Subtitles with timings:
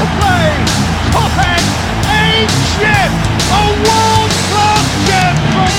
[0.00, 0.50] to play.
[1.14, 1.66] Top end,
[2.10, 3.12] ancient,
[3.54, 5.70] a world-class gem from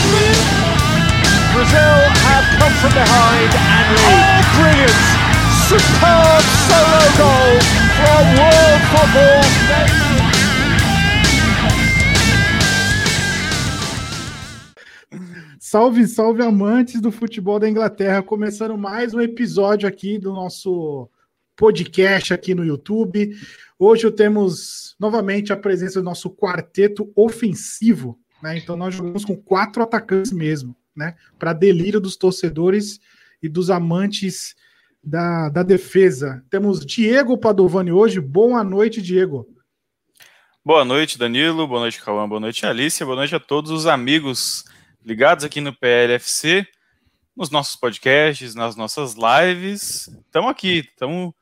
[1.51, 4.15] Brazil have come from behind and lead.
[4.15, 4.99] Oh, brilliant!
[5.67, 7.59] Superb solo goal
[7.95, 9.55] from world football's
[15.59, 21.09] Salve, salve amantes do futebol da Inglaterra, começando mais um episódio aqui do nosso
[21.55, 23.35] podcast aqui no YouTube.
[23.77, 28.57] Hoje temos novamente a presença do nosso quarteto ofensivo, né?
[28.57, 31.15] Então nós jogamos com quatro atacantes mesmo, né?
[31.37, 32.99] Para delírio dos torcedores
[33.43, 34.55] e dos amantes
[35.03, 36.41] da, da defesa.
[36.49, 38.21] Temos Diego Padovani hoje.
[38.21, 39.45] Boa noite, Diego.
[40.63, 41.67] Boa noite, Danilo.
[41.67, 42.27] Boa noite, Cauã.
[42.27, 43.05] Boa noite, Alicia.
[43.05, 44.63] Boa noite a todos os amigos
[45.03, 46.65] ligados aqui no PLFC,
[47.35, 50.07] nos nossos podcasts, nas nossas lives.
[50.25, 51.33] Estamos aqui, estamos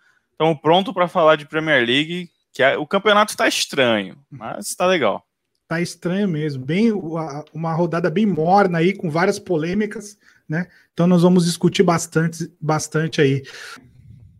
[0.55, 5.25] pronto para falar de Premier League, que é, o campeonato está estranho, mas está legal.
[5.67, 10.67] Tá estranho mesmo, bem uma rodada bem morna aí com várias polêmicas, né?
[10.93, 13.43] Então nós vamos discutir bastante, bastante aí.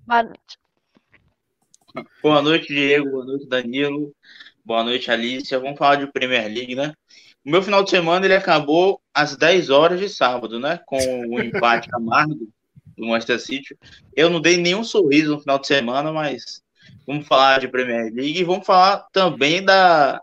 [0.06, 0.60] Boa noite.
[2.22, 3.10] Boa noite, Diego.
[3.10, 4.14] Boa noite, Danilo.
[4.66, 5.60] Boa noite, Alicia.
[5.60, 6.94] Vamos falar de Premier League, né?
[7.46, 10.80] O meu final de semana ele acabou às 10 horas de sábado, né?
[10.86, 12.48] Com o empate amargo
[12.98, 13.78] do Manchester City.
[14.16, 16.62] Eu não dei nenhum sorriso no final de semana, mas
[17.06, 20.22] vamos falar de Premier League e vamos falar também da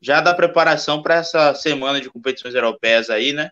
[0.00, 3.50] já da preparação para essa semana de competições europeias aí, né?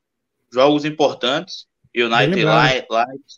[0.53, 1.67] Jogos importantes.
[1.95, 2.87] United Light,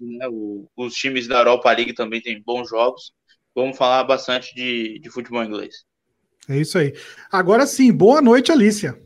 [0.01, 0.29] né?
[0.29, 3.13] O, os times da Europa League também têm bons jogos.
[3.55, 5.85] Vamos falar bastante de, de futebol inglês.
[6.49, 6.95] É isso aí.
[7.31, 8.99] Agora sim, boa noite, Alicia.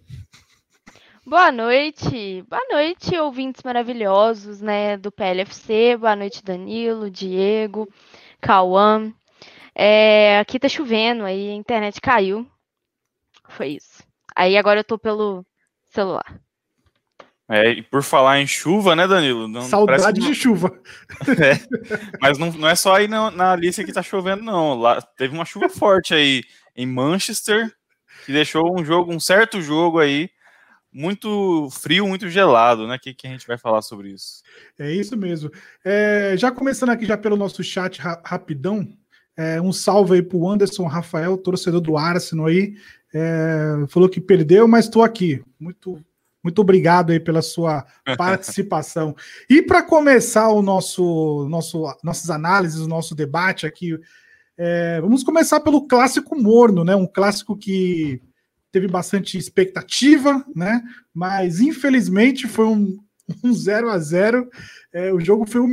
[1.28, 5.96] Boa noite, boa noite, ouvintes maravilhosos, né, do PLFC.
[5.96, 7.92] Boa noite, Danilo, Diego,
[8.40, 9.12] Cauã.
[9.74, 12.48] É, aqui tá chovendo, aí a internet caiu.
[13.48, 14.04] Foi isso.
[14.36, 15.44] Aí agora eu tô pelo
[15.86, 16.40] celular.
[17.50, 19.48] É, e por falar em chuva, né, Danilo?
[19.48, 20.70] Não, Saudade de chuva.
[21.26, 21.58] É,
[22.20, 24.78] mas não, não é só aí na, na Alice que tá chovendo, não.
[24.78, 26.44] Lá teve uma chuva forte aí
[26.76, 27.68] em Manchester,
[28.24, 30.30] que deixou um jogo, um certo jogo aí
[30.96, 32.98] muito frio, muito gelado, né?
[32.98, 34.42] Que, que a gente vai falar sobre isso?
[34.78, 35.50] É isso mesmo.
[35.84, 38.88] É, já começando aqui já pelo nosso chat ra rapidão,
[39.36, 42.76] é, um salve aí pro Anderson Rafael, torcedor do Arsenal aí.
[43.14, 45.44] É, falou que perdeu, mas estou aqui.
[45.60, 46.02] Muito,
[46.42, 47.84] muito obrigado aí pela sua
[48.16, 49.14] participação.
[49.50, 54.00] e para começar o nosso, nosso, nossas análises, o nosso debate aqui,
[54.56, 56.96] é, vamos começar pelo clássico morno, né?
[56.96, 58.22] Um clássico que
[58.72, 60.82] teve bastante expectativa, né?
[61.14, 62.98] Mas infelizmente foi um,
[63.42, 64.48] um 0 a 0
[64.92, 65.72] é, O jogo foi um.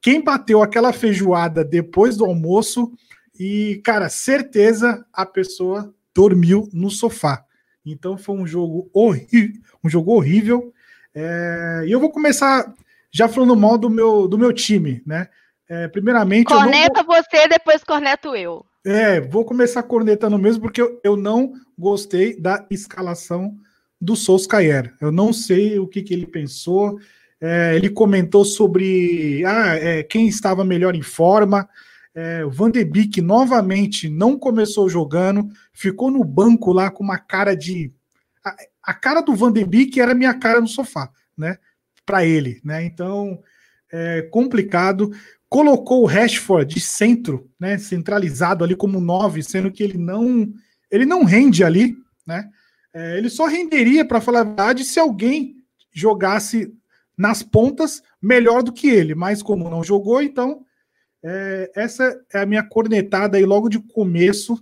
[0.00, 2.92] Quem bateu aquela feijoada depois do almoço,
[3.40, 7.42] e, cara, certeza a pessoa dormiu no sofá.
[7.86, 10.74] Então foi um jogo horrível, um jogo horrível.
[11.14, 12.74] É, e eu vou começar
[13.10, 15.26] já falando mal do meu, do meu time, né?
[15.70, 16.46] É, primeiramente.
[16.46, 17.14] Corneta vou...
[17.14, 18.66] você, depois corneto eu.
[18.84, 23.56] É, vou começar cornetando mesmo, porque eu, eu não gostei da escalação
[24.00, 24.92] do Solskjaer.
[25.00, 26.98] Eu não sei o que, que ele pensou.
[27.40, 31.68] É, ele comentou sobre ah, é, quem estava melhor em forma.
[32.12, 37.18] É, o Van de Beek novamente não começou jogando, ficou no banco lá com uma
[37.18, 37.92] cara de.
[38.44, 41.08] A, a cara do Van de Beek era minha cara no sofá,
[41.38, 41.58] né?
[42.04, 42.84] Para ele, né?
[42.84, 43.40] Então,
[43.92, 45.12] é complicado
[45.50, 50.50] colocou o Rashford de centro, né, centralizado ali como nove, sendo que ele não
[50.90, 51.96] ele não rende ali,
[52.26, 52.48] né?
[52.92, 55.56] É, ele só renderia, para falar a verdade, se alguém
[55.92, 56.72] jogasse
[57.16, 60.64] nas pontas melhor do que ele, mas como não jogou, então
[61.22, 64.60] é, essa é a minha cornetada aí logo de começo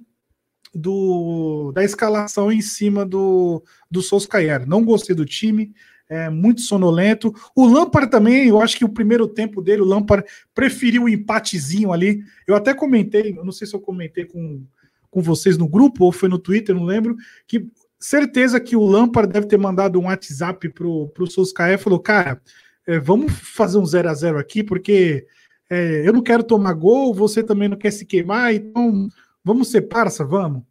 [0.75, 4.66] do, da escalação em cima do, do Solskjaer.
[4.66, 5.72] Não gostei do time,
[6.09, 7.34] é muito sonolento.
[7.55, 11.09] O Lampard também, eu acho que o primeiro tempo dele, o Lampard preferiu o um
[11.09, 12.22] empatezinho ali.
[12.47, 14.65] Eu até comentei, eu não sei se eu comentei com,
[15.10, 17.16] com vocês no grupo ou foi no Twitter, não lembro,
[17.47, 17.66] que
[17.99, 22.41] certeza que o Lampard deve ter mandado um WhatsApp pro, pro Solskjaer e falou, cara,
[22.87, 25.27] é, vamos fazer um 0 a 0 aqui, porque
[25.69, 29.09] é, eu não quero tomar gol, você também não quer se queimar, então
[29.45, 30.63] vamos ser parça, vamos.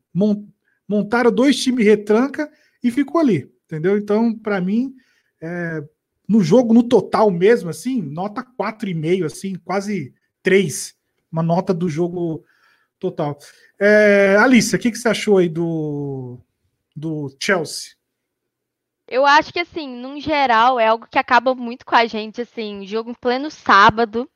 [0.87, 2.49] Montaram dois times retranca
[2.83, 3.97] e ficou ali, entendeu?
[3.97, 4.95] Então, para mim,
[5.41, 5.83] é,
[6.27, 10.13] no jogo, no total mesmo, assim, nota 4,5, assim, quase
[10.43, 10.95] 3.
[11.31, 12.43] Uma nota do jogo
[12.99, 13.37] total.
[13.79, 16.37] É, Alice, o que, que você achou aí do,
[16.95, 17.91] do Chelsea?
[19.07, 22.85] Eu acho que, assim, num geral, é algo que acaba muito com a gente, assim,
[22.85, 24.29] jogo em pleno sábado,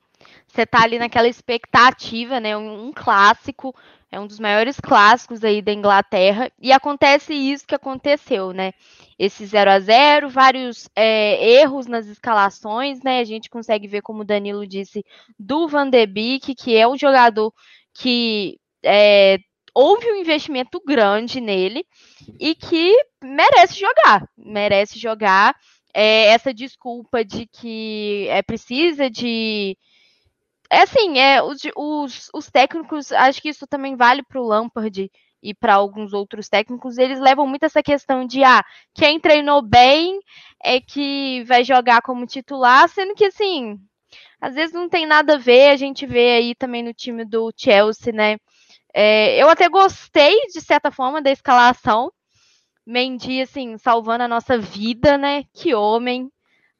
[0.47, 2.57] Você tá ali naquela expectativa, né?
[2.57, 3.73] Um, um, clássico,
[4.12, 8.73] é um dos maiores clássicos aí da Inglaterra, e acontece isso que aconteceu, né?
[9.18, 13.19] Esse 0 a 0 vários é, erros nas escalações, né?
[13.19, 15.06] A gente consegue ver, como o Danilo disse,
[15.39, 17.53] do Van de Beek, que é um jogador
[17.94, 19.38] que é,
[19.73, 21.85] houve um investimento grande nele
[22.39, 25.56] e que merece jogar, merece jogar.
[25.94, 29.77] É, essa desculpa de que é precisa de
[30.71, 35.12] é assim, é, os, os, os técnicos, acho que isso também vale para o Lampard
[35.44, 38.63] e para alguns outros técnicos, eles levam muito essa questão de ah,
[38.94, 40.19] quem treinou bem
[40.63, 43.77] é que vai jogar como titular, sendo que assim,
[44.39, 47.51] às vezes não tem nada a ver, a gente vê aí também no time do
[47.57, 48.38] Chelsea, né?
[48.94, 52.12] É, eu até gostei, de certa forma, da escalação.
[52.85, 55.44] Mendy, assim, salvando a nossa vida, né?
[55.53, 56.29] Que homem.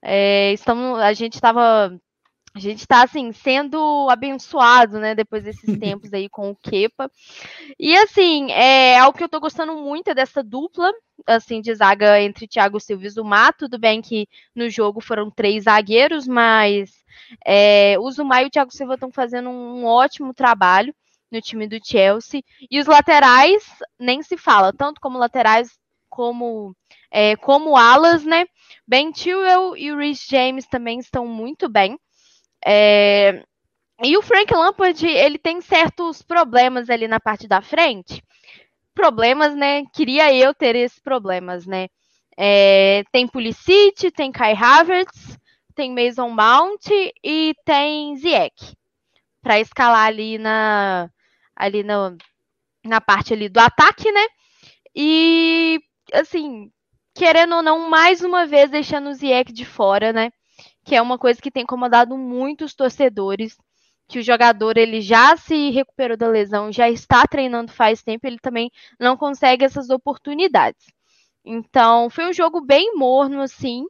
[0.01, 1.91] É, estamos, a gente estava
[2.53, 7.09] a gente está assim sendo abençoado, né, depois desses tempos aí com o Kepa.
[7.80, 10.92] E assim, é algo que eu estou gostando muito é dessa dupla,
[11.25, 13.53] assim, de zaga entre Thiago Silva e Zumar.
[13.57, 16.92] Tudo bem que no jogo foram três zagueiros, mas
[17.45, 20.94] é, o Zumar e o Thiago Silva estão fazendo um ótimo trabalho
[21.31, 22.44] no time do Chelsea.
[22.69, 23.63] E os laterais
[23.98, 25.69] nem se fala, tanto como laterais
[26.09, 26.75] como
[27.09, 28.45] é, como alas, né?
[28.86, 31.98] Ben Chilwell e o Rhys James também estão muito bem.
[32.65, 33.43] É...
[34.03, 38.23] E o Frank Lampard, ele tem certos problemas ali na parte da frente.
[38.93, 39.83] Problemas, né?
[39.93, 41.87] Queria eu ter esses problemas, né?
[42.37, 43.03] É...
[43.11, 45.37] tem Pulisic, tem Kai Havertz,
[45.75, 46.87] tem Mason Mount
[47.23, 48.75] e tem Ziyech
[49.41, 51.09] para escalar ali na
[51.55, 52.15] ali na,
[52.83, 54.25] na parte ali do ataque, né?
[54.95, 55.79] E
[56.13, 56.71] assim,
[57.13, 60.31] querendo ou não, mais uma vez deixando o Ziyech de fora, né?
[60.83, 63.57] Que é uma coisa que tem incomodado muitos torcedores,
[64.07, 68.39] que o jogador ele já se recuperou da lesão, já está treinando faz tempo, ele
[68.39, 68.69] também
[68.99, 70.85] não consegue essas oportunidades.
[71.45, 73.85] Então, foi um jogo bem morno, assim,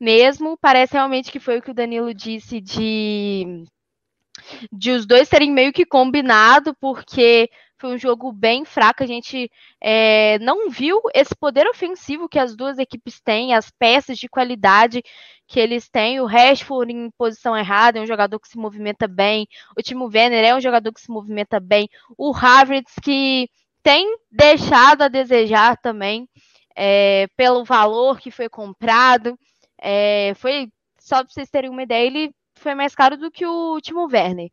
[0.00, 0.56] mesmo.
[0.60, 3.64] Parece realmente que foi o que o Danilo disse de
[4.72, 7.48] de os dois terem meio que combinado, porque
[7.84, 9.02] foi um jogo bem fraco.
[9.02, 14.16] A gente é, não viu esse poder ofensivo que as duas equipes têm, as peças
[14.16, 15.02] de qualidade
[15.46, 16.18] que eles têm.
[16.18, 19.46] O Rashford em posição errada é um jogador que se movimenta bem.
[19.76, 21.86] O Timo Werner é um jogador que se movimenta bem.
[22.16, 23.50] O Havertz que
[23.82, 26.26] tem deixado a desejar também
[26.74, 29.38] é, pelo valor que foi comprado.
[29.78, 33.78] É, foi só para vocês terem uma ideia, ele foi mais caro do que o
[33.82, 34.48] Timo Werner.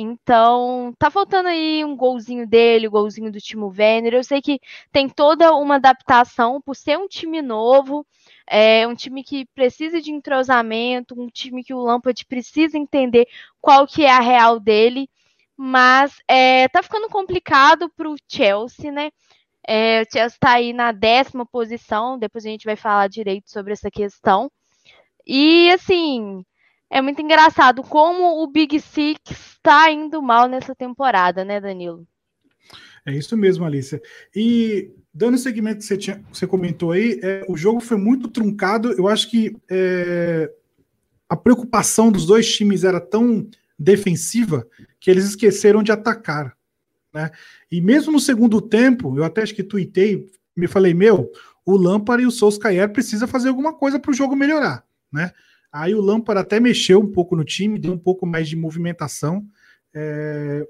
[0.00, 4.14] Então, tá faltando aí um golzinho dele, um golzinho do Timo Werner.
[4.14, 4.60] Eu sei que
[4.92, 8.06] tem toda uma adaptação por ser um time novo,
[8.46, 13.26] é um time que precisa de entrosamento, um time que o Lampard precisa entender
[13.60, 15.10] qual que é a real dele,
[15.56, 19.10] mas é, tá ficando complicado para o Chelsea, né?
[19.66, 23.72] É, o Chelsea está aí na décima posição, depois a gente vai falar direito sobre
[23.72, 24.48] essa questão.
[25.26, 26.44] E assim,
[26.90, 32.06] é muito engraçado como o Big Six está indo mal nessa temporada, né, Danilo?
[33.04, 34.00] É isso mesmo, Alicia.
[34.34, 38.28] E dando o segmento que você, tinha, você comentou aí, é, o jogo foi muito
[38.28, 38.92] truncado.
[38.92, 40.50] Eu acho que é,
[41.28, 44.66] a preocupação dos dois times era tão defensiva
[45.00, 46.56] que eles esqueceram de atacar.
[47.12, 47.30] Né?
[47.70, 50.26] E mesmo no segundo tempo, eu até acho que tuitei,
[50.56, 51.30] me falei, meu,
[51.64, 54.84] o Lampard e o Solskjaer precisa fazer alguma coisa para o jogo melhorar.
[55.12, 55.32] Né?
[55.72, 59.46] Aí o Lampard até mexeu um pouco no time, deu um pouco mais de movimentação.
[59.94, 60.66] É...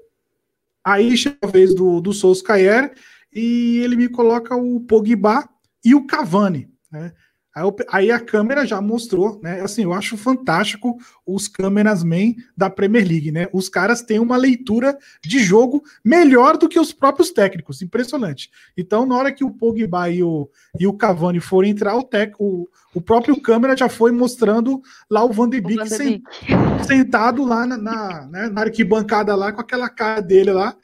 [0.83, 2.93] Aí chega a vez do, do Solskjaer
[3.33, 5.47] e ele me coloca o Pogba
[5.83, 6.69] e o Cavani.
[6.91, 7.13] Né?
[7.55, 9.61] Aí, eu, aí, a câmera já mostrou, né?
[9.61, 13.47] Assim, eu acho fantástico os cameramen da Premier League, né?
[13.51, 18.51] Os caras têm uma leitura de jogo melhor do que os próprios técnicos, impressionante.
[18.77, 20.47] Então, na hora que o Pogba e o,
[20.79, 25.23] e o Cavani foram entrar, o, tec, o, o próprio câmera já foi mostrando lá
[25.23, 26.21] o Van de Beek, sen,
[26.85, 30.75] sentado lá na, na, né, na arquibancada lá, com aquela cara dele lá.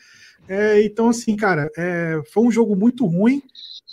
[0.48, 3.42] É, então, assim, cara, é, foi um jogo muito ruim.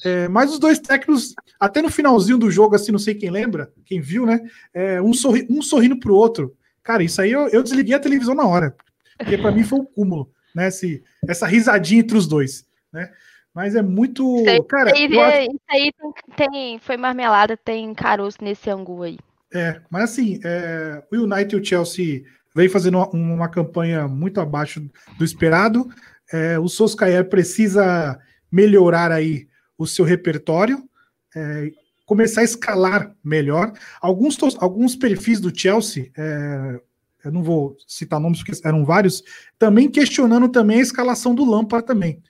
[0.04, 3.73] É, mas os dois técnicos, até no finalzinho do jogo, assim, não sei quem lembra,
[3.85, 4.40] quem viu, né?
[4.75, 6.56] É, um, sorri, um sorrindo pro outro.
[6.82, 8.75] Cara, isso aí eu, eu desliguei a televisão na hora,
[9.16, 10.68] porque para mim foi o um cúmulo, né?
[10.68, 13.11] Esse, essa risadinha entre os dois, né?
[13.54, 14.40] Mas é muito.
[14.40, 15.92] Isso aí, cara, isso aí, isso aí
[16.37, 19.18] tem, foi marmelada, tem caroço nesse ângulo aí.
[19.54, 22.23] É, mas assim, é, o United e o Chelsea
[22.56, 24.80] vem fazendo uma, uma campanha muito abaixo
[25.18, 25.88] do esperado.
[26.32, 28.18] É, o Solskjaer precisa
[28.50, 29.47] melhorar aí
[29.82, 30.88] o seu repertório,
[31.34, 31.70] é,
[32.06, 33.72] começar a escalar melhor.
[34.00, 36.80] Alguns, alguns perfis do Chelsea, é,
[37.24, 39.22] eu não vou citar nomes porque eram vários,
[39.58, 42.22] também questionando também a escalação do Lampard também.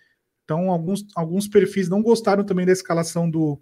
[0.45, 3.61] Então, alguns, alguns perfis não gostaram também da escalação do,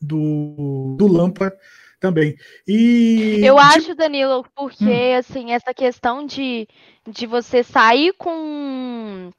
[0.00, 1.56] do, do Lampard
[2.00, 2.36] também.
[2.66, 5.18] E eu acho, Danilo, porque hum.
[5.18, 6.66] assim, essa questão de,
[7.08, 9.30] de você sair com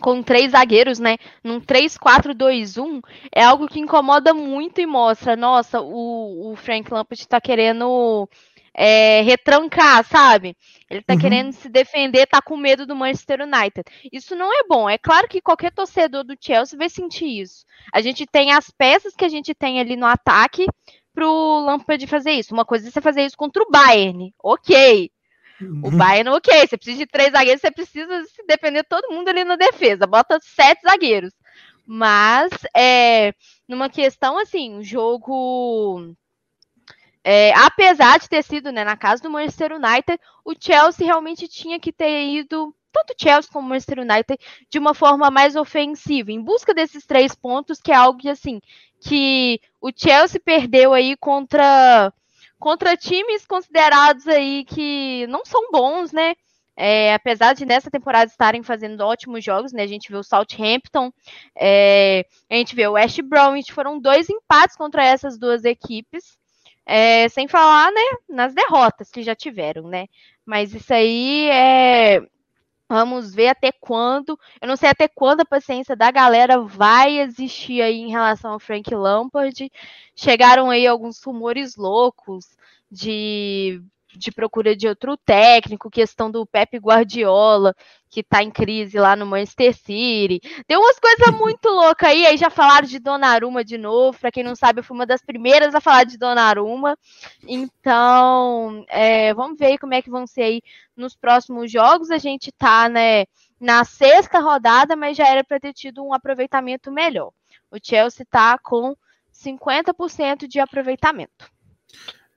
[0.00, 1.16] com três zagueiros, né?
[1.42, 3.00] Num 3-4-2-1,
[3.32, 8.28] é algo que incomoda muito e mostra, nossa, o, o Frank Lampard tá querendo
[8.74, 10.56] é, retrancar, sabe?
[10.90, 11.20] Ele tá uhum.
[11.20, 13.84] querendo se defender, tá com medo do Manchester United.
[14.12, 14.90] Isso não é bom.
[14.90, 17.64] É claro que qualquer torcedor do Chelsea vai sentir isso.
[17.92, 20.66] A gente tem as peças que a gente tem ali no ataque
[21.14, 22.52] pro Lampard fazer isso.
[22.52, 24.34] Uma coisa é você fazer isso contra o Bayern.
[24.42, 25.10] Ok.
[25.60, 25.96] O uhum.
[25.96, 26.66] Bayern, ok.
[26.66, 30.06] Você precisa de três zagueiros, você precisa se defender todo mundo ali na defesa.
[30.06, 31.32] Bota sete zagueiros.
[31.86, 33.34] Mas, é,
[33.68, 36.14] numa questão assim, o jogo
[37.24, 41.80] é, apesar de ter sido né, na casa do Manchester United, o Chelsea realmente tinha
[41.80, 46.30] que ter ido, tanto o Chelsea como o Manchester United, de uma forma mais ofensiva,
[46.30, 48.60] em busca desses três pontos, que é algo que, assim,
[49.00, 52.12] que o Chelsea perdeu aí contra,
[52.64, 56.34] contra times considerados aí que não são bons, né?
[56.74, 59.82] É, apesar de nessa temporada estarem fazendo ótimos jogos, né?
[59.82, 61.12] A gente viu o Southampton,
[61.54, 66.38] é, a gente vê o West Bromwich, foram dois empates contra essas duas equipes.
[66.86, 70.06] É, sem falar, né, nas derrotas que já tiveram, né?
[70.44, 72.22] Mas isso aí é.
[72.88, 74.38] Vamos ver até quando.
[74.60, 78.60] Eu não sei até quando a paciência da galera vai existir aí em relação ao
[78.60, 79.70] Frank Lampard.
[80.14, 82.56] Chegaram aí alguns rumores loucos
[82.90, 83.82] de
[84.16, 87.74] de procura de outro técnico, questão do Pepe Guardiola,
[88.14, 90.40] que tá em crise lá no Manchester City.
[90.68, 94.44] Tem umas coisas muito loucas aí, aí já falaram de Donnarumma de novo, para quem
[94.44, 96.96] não sabe, eu fui uma das primeiras a falar de Donnarumma.
[97.48, 100.62] Então, é, vamos ver como é que vão ser aí
[100.96, 102.12] nos próximos jogos.
[102.12, 103.24] A gente tá, né,
[103.60, 107.32] na sexta rodada, mas já era para ter tido um aproveitamento melhor.
[107.68, 108.94] O Chelsea tá com
[109.32, 111.50] 50% de aproveitamento.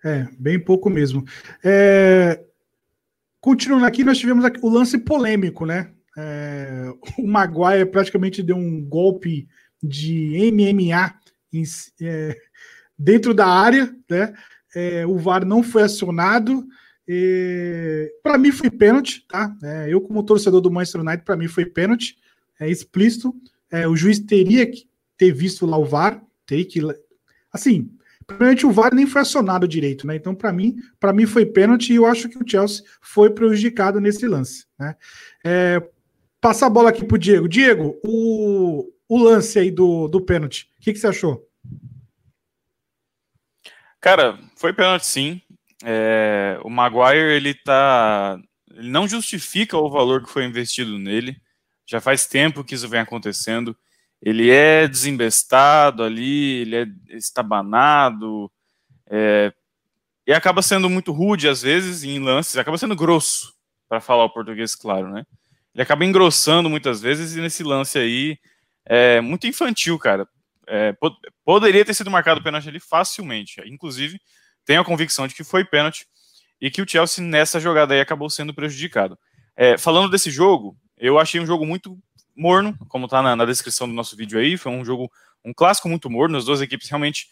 [0.03, 1.23] É, bem pouco mesmo.
[1.63, 2.43] É,
[3.41, 5.91] continuando aqui, nós tivemos o lance polêmico, né?
[6.17, 9.47] É, o Maguire praticamente deu um golpe
[9.81, 11.13] de MMA
[11.53, 11.63] em,
[12.01, 12.35] é,
[12.97, 14.33] dentro da área, né?
[14.75, 16.67] É, o VAR não foi acionado.
[18.21, 19.55] Para mim foi pênalti, tá?
[19.63, 22.17] É, eu, como torcedor do Manchester United, para mim foi pênalti,
[22.59, 23.33] é explícito.
[23.71, 26.81] É, o juiz teria que ter visto lá o VAR, teria que.
[27.51, 27.89] Assim,
[28.27, 30.17] Primeiramente, o VAR nem foi acionado direito, né?
[30.17, 34.01] Então, para mim, para mim foi pênalti e eu acho que o Chelsea foi prejudicado
[34.01, 34.97] nesse lance, né?
[35.45, 35.81] É,
[36.41, 37.47] passar a bola aqui pro Diego.
[37.47, 41.47] Diego, o, o lance aí do, do pênalti, o que, que você achou?
[44.01, 45.41] Cara, foi pênalti sim.
[45.83, 48.37] É, o Maguire, ele tá.
[48.73, 51.41] Ele não justifica o valor que foi investido nele.
[51.85, 53.75] Já faz tempo que isso vem acontecendo
[54.21, 58.51] ele é desembestado ali, ele é estabanado,
[59.09, 59.53] é,
[60.25, 63.53] e acaba sendo muito rude às vezes em lances, acaba sendo grosso,
[63.87, 65.23] para falar o português claro, né?
[65.73, 68.37] Ele acaba engrossando muitas vezes e nesse lance aí
[68.85, 70.27] é muito infantil, cara.
[70.67, 73.61] É, pod poderia ter sido marcado pênalti ali facilmente.
[73.65, 74.19] Inclusive,
[74.65, 76.05] tenho a convicção de que foi pênalti
[76.59, 79.17] e que o Chelsea nessa jogada aí acabou sendo prejudicado.
[79.55, 81.97] É, falando desse jogo, eu achei um jogo muito
[82.37, 84.57] morno, como está na, na, descrição do nosso vídeo aí.
[84.57, 85.11] Foi um jogo,
[85.43, 86.37] um clássico muito morno.
[86.37, 87.27] As duas equipes realmente.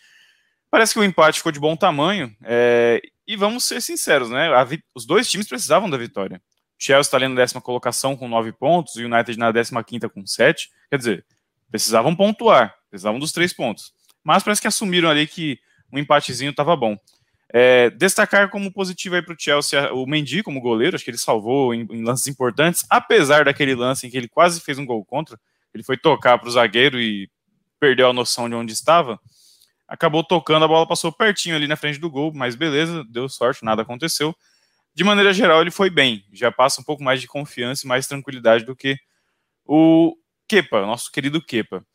[0.70, 2.36] Parece que o empate ficou de bom tamanho.
[2.44, 4.50] É, e vamos ser sinceros, né?
[4.94, 6.42] os dois times precisavam da vitória.
[6.78, 10.10] O Chelsea está ali na décima colocação com nove pontos, o United na décima quinta
[10.10, 10.70] com sete.
[10.90, 11.26] Quer dizer,
[11.72, 13.94] precisavam pontuar, precisavam dos três pontos.
[14.24, 15.60] Mas parece que assumiram ali que
[15.92, 16.98] um empatezinho estava bom.
[17.58, 21.18] É, destacar como positivo aí para o Chelsea o Mendy como goleiro, acho que ele
[21.18, 25.06] salvou em, em, lances importantes, apesar daquele lance em que ele quase fez um gol
[25.06, 25.40] contra,
[25.74, 27.32] ele foi tocar para o zagueiro e
[27.80, 29.18] perdeu a noção de onde estava,
[29.88, 33.64] acabou tocando, a bola passou pertinho ali na frente do gol, mas beleza, deu sorte,
[33.64, 34.36] nada aconteceu.
[34.94, 38.06] De maneira geral, ele foi bem, já passa um pouco mais de confiança e mais
[38.06, 38.98] tranquilidade do que
[39.64, 40.14] o
[40.46, 41.86] Kepa, nosso querido Kepa.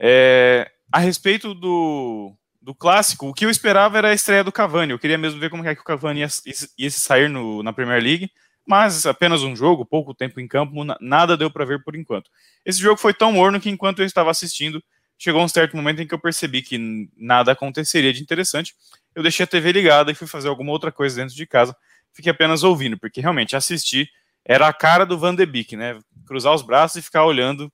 [0.00, 2.34] É, a respeito do,
[2.66, 4.90] do clássico, o que eu esperava era a estreia do Cavani.
[4.90, 6.28] Eu queria mesmo ver como é que o Cavani ia,
[6.76, 8.28] ia sair no, na Premier League,
[8.66, 12.28] mas apenas um jogo, pouco tempo em campo, nada deu para ver por enquanto.
[12.64, 14.82] Esse jogo foi tão morno que enquanto eu estava assistindo,
[15.16, 18.74] chegou um certo momento em que eu percebi que nada aconteceria de interessante.
[19.14, 21.74] Eu deixei a TV ligada e fui fazer alguma outra coisa dentro de casa.
[22.12, 24.10] Fiquei apenas ouvindo, porque realmente assistir
[24.44, 26.00] era a cara do Van de Beek, né?
[26.26, 27.72] Cruzar os braços e ficar olhando.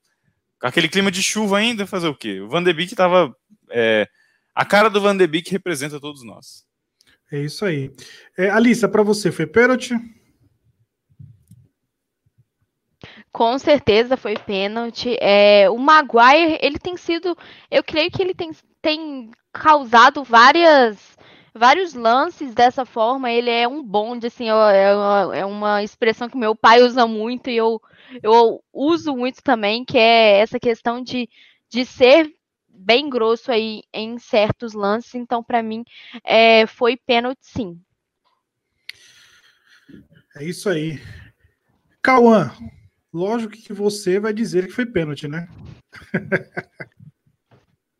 [0.61, 2.41] Aquele clima de chuva ainda, fazer o quê?
[2.43, 3.35] O Van de Beek estava
[3.71, 4.07] é,
[4.54, 6.64] a cara do Van de Beek representa todos nós.
[7.30, 7.90] É isso aí.
[8.37, 9.94] É, Alissa, para você, foi pênalti?
[13.32, 15.16] Com certeza foi pênalti.
[15.18, 17.37] É, o Maguire, ele tem sido.
[17.71, 18.50] Eu creio que ele tem,
[18.82, 21.16] tem causado várias
[21.54, 23.30] vários lances dessa forma.
[23.30, 27.50] Ele é um bonde, assim, é, é, é uma, expressão que meu pai usa muito
[27.50, 27.80] e eu,
[28.23, 31.28] eu uso muito também, que é essa questão de,
[31.71, 32.32] de ser
[32.83, 35.15] bem grosso aí em certos lances.
[35.15, 35.85] Então, para mim,
[36.25, 37.81] é, foi pênalti, sim.
[40.37, 41.01] É isso aí.
[42.03, 42.51] Cauã,
[43.12, 45.49] lógico que você vai dizer que foi pênalti, né?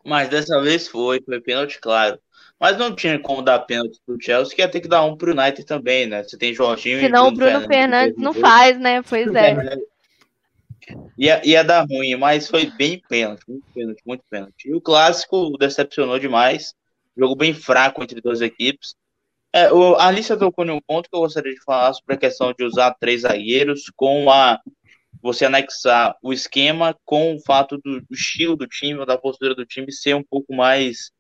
[0.05, 2.19] Mas dessa vez foi, foi pênalti, claro.
[2.59, 5.33] Mas não tinha como dar pênalti pro Chelsea, que ia ter que dar um pro
[5.33, 6.23] United também, né?
[6.23, 9.03] Você tem Jorginho Senão e Bruno o Bruno Fernandes, Fernandes não faz, né?
[9.03, 9.51] Pois é.
[9.51, 9.92] é.
[11.19, 14.69] Ia, ia dar ruim, mas foi bem pênalti, muito pênalti, muito pênalti.
[14.69, 16.75] E o clássico decepcionou demais.
[17.17, 18.95] Jogo bem fraco entre duas equipes.
[19.53, 22.19] É, o, a Alicia tocou em um ponto que eu gostaria de falar sobre a
[22.19, 24.59] questão de usar três zagueiros com a
[25.21, 29.55] você anexar o esquema com o fato do, do estilo do time ou da postura
[29.55, 31.11] do time ser um pouco mais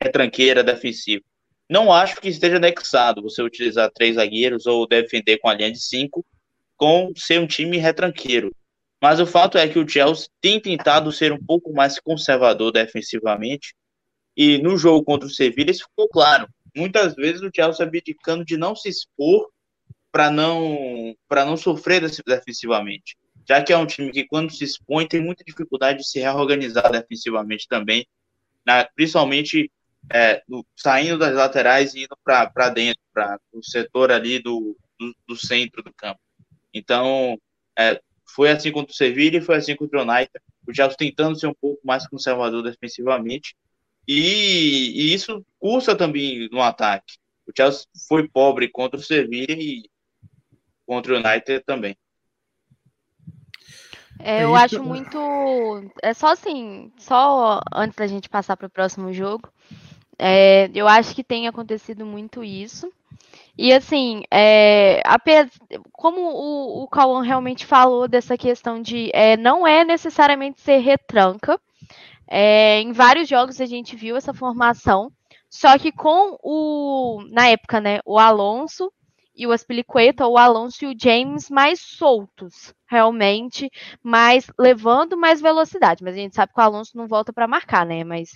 [0.00, 1.24] retranqueira, defensiva.
[1.68, 5.80] Não acho que esteja anexado você utilizar três zagueiros ou defender com a linha de
[5.80, 6.24] cinco
[6.76, 8.54] com ser um time retranqueiro.
[9.00, 13.74] Mas o fato é que o Chelsea tem tentado ser um pouco mais conservador defensivamente.
[14.36, 16.48] E no jogo contra o Sevilla isso ficou claro.
[16.76, 19.48] Muitas vezes o Chelsea abdicando de não se expor
[20.10, 23.16] para não para não sofrer defensivamente.
[23.48, 26.90] Já que é um time que quando se expõe tem muita dificuldade de se reorganizar
[26.90, 28.06] defensivamente também,
[28.64, 29.70] na, principalmente
[30.10, 35.14] é, do, saindo das laterais e indo para dentro, para o setor ali do, do,
[35.26, 36.20] do, centro do campo.
[36.72, 37.38] Então,
[37.78, 40.30] é, foi assim contra o Sevilla e foi assim contra o United.
[40.66, 43.56] O Chelsea tentando ser um pouco mais conservador defensivamente.
[44.06, 47.14] E, e isso cursa também no ataque.
[47.46, 49.88] O Chelsea foi pobre contra o Sevilla e
[50.86, 51.96] contra o United também.
[54.18, 55.18] É, eu acho muito.
[56.02, 59.52] É só assim, só antes da gente passar para o próximo jogo.
[60.18, 62.92] É, eu acho que tem acontecido muito isso.
[63.58, 65.02] E assim, é,
[65.90, 71.60] como o, o realmente falou dessa questão de é, não é necessariamente ser retranca.
[72.30, 75.10] É, em vários jogos a gente viu essa formação.
[75.50, 78.92] Só que com o, na época, né, o Alonso
[79.34, 83.70] e o Aspilicueta, o Alonso e o James mais soltos, realmente,
[84.02, 86.04] mais levando mais velocidade.
[86.04, 88.04] Mas a gente sabe que o Alonso não volta para marcar, né?
[88.04, 88.30] Mas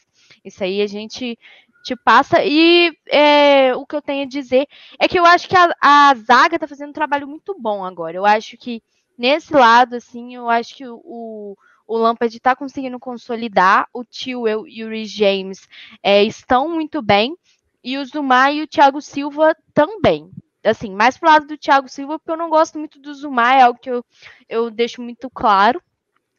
[0.45, 1.39] isso aí a gente
[1.83, 2.45] te passa.
[2.45, 4.67] E é, o que eu tenho a dizer
[4.99, 8.17] é que eu acho que a, a zaga tá fazendo um trabalho muito bom agora.
[8.17, 8.83] Eu acho que
[9.19, 13.89] nesse lado, assim, eu acho que o, o Lampard está conseguindo consolidar.
[13.93, 15.69] O Tio e o Rhys James
[16.03, 17.37] é, estão muito bem.
[17.85, 20.31] E o Zuma e o Thiago Silva também.
[20.65, 23.63] Assim, mais pro lado do Thiago Silva, porque eu não gosto muito do Zuma, é
[23.63, 24.05] algo que eu,
[24.49, 25.83] eu deixo muito claro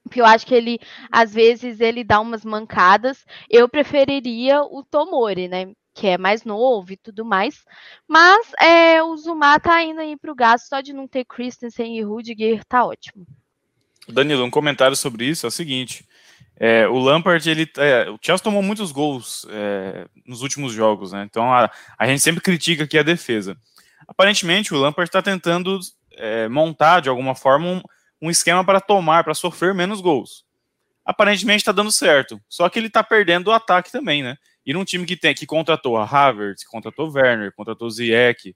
[0.03, 0.79] porque eu acho que ele,
[1.11, 3.25] às vezes, ele dá umas mancadas.
[3.49, 5.71] Eu preferiria o Tomori, né?
[5.93, 7.63] Que é mais novo e tudo mais.
[8.07, 12.01] Mas é, o Zuma tá indo aí pro gasto, só de não ter Christensen e
[12.01, 13.25] Rudiger, tá ótimo.
[14.07, 16.05] Danilo, um comentário sobre isso é o seguinte.
[16.59, 21.25] É, o Lampard, ele, é, o Chelsea tomou muitos gols é, nos últimos jogos, né?
[21.29, 23.57] Então a, a gente sempre critica aqui a defesa.
[24.07, 25.79] Aparentemente, o Lampard está tentando
[26.11, 27.81] é, montar de alguma forma um,
[28.23, 30.45] um esquema para tomar, para sofrer menos gols.
[31.03, 34.37] Aparentemente está dando certo, só que ele está perdendo o ataque também, né?
[34.65, 38.55] E num time que tem que contratou a Havertz, contratou Werner, contratou Ziyech,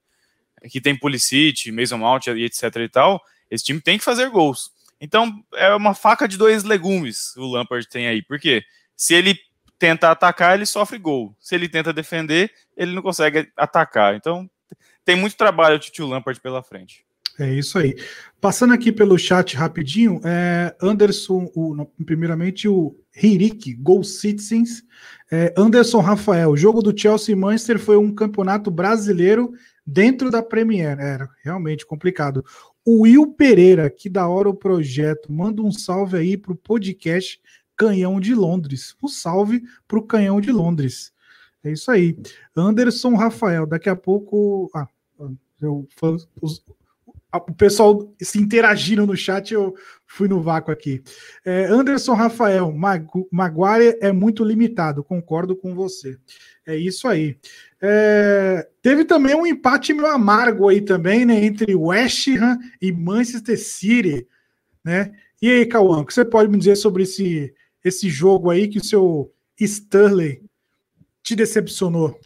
[0.71, 4.71] que tem Pulisic, Mason Mount e etc e tal, esse time tem que fazer gols.
[5.01, 8.63] Então é uma faca de dois legumes o Lampard tem aí, porque
[8.95, 9.37] se ele
[9.77, 11.35] tenta atacar, ele sofre gol.
[11.41, 14.15] Se ele tenta defender, ele não consegue atacar.
[14.15, 14.49] Então
[15.03, 17.05] tem muito trabalho o Tio Lampard pela frente.
[17.39, 17.95] É isso aí.
[18.41, 24.83] Passando aqui pelo chat rapidinho, é, Anderson, o, primeiramente o Henrique, Gol Citizens.
[25.31, 29.53] É, Anderson Rafael, o jogo do Chelsea e Manchester foi um campeonato brasileiro
[29.85, 30.99] dentro da Premier.
[30.99, 32.43] Era realmente complicado.
[32.85, 37.39] O Will Pereira, que da hora o projeto, manda um salve aí pro podcast
[37.75, 38.95] Canhão de Londres.
[39.03, 41.11] Um salve pro Canhão de Londres.
[41.63, 42.17] É isso aí.
[42.55, 44.71] Anderson Rafael, daqui a pouco.
[44.73, 44.87] Ah,
[45.61, 45.87] eu,
[46.41, 46.63] os,
[47.33, 51.03] o pessoal se interagindo no chat, eu fui no vácuo aqui.
[51.45, 52.73] É, Anderson Rafael,
[53.31, 56.17] Maguire é muito limitado, concordo com você.
[56.65, 57.37] É isso aí.
[57.81, 63.59] É, teve também um empate meio amargo aí também, né, entre West Ham e Manchester
[63.59, 64.27] City,
[64.83, 65.11] né?
[65.41, 68.79] E aí, Cauã, o que você pode me dizer sobre esse, esse jogo aí que
[68.79, 70.41] o seu Sterling
[71.21, 72.19] te decepcionou?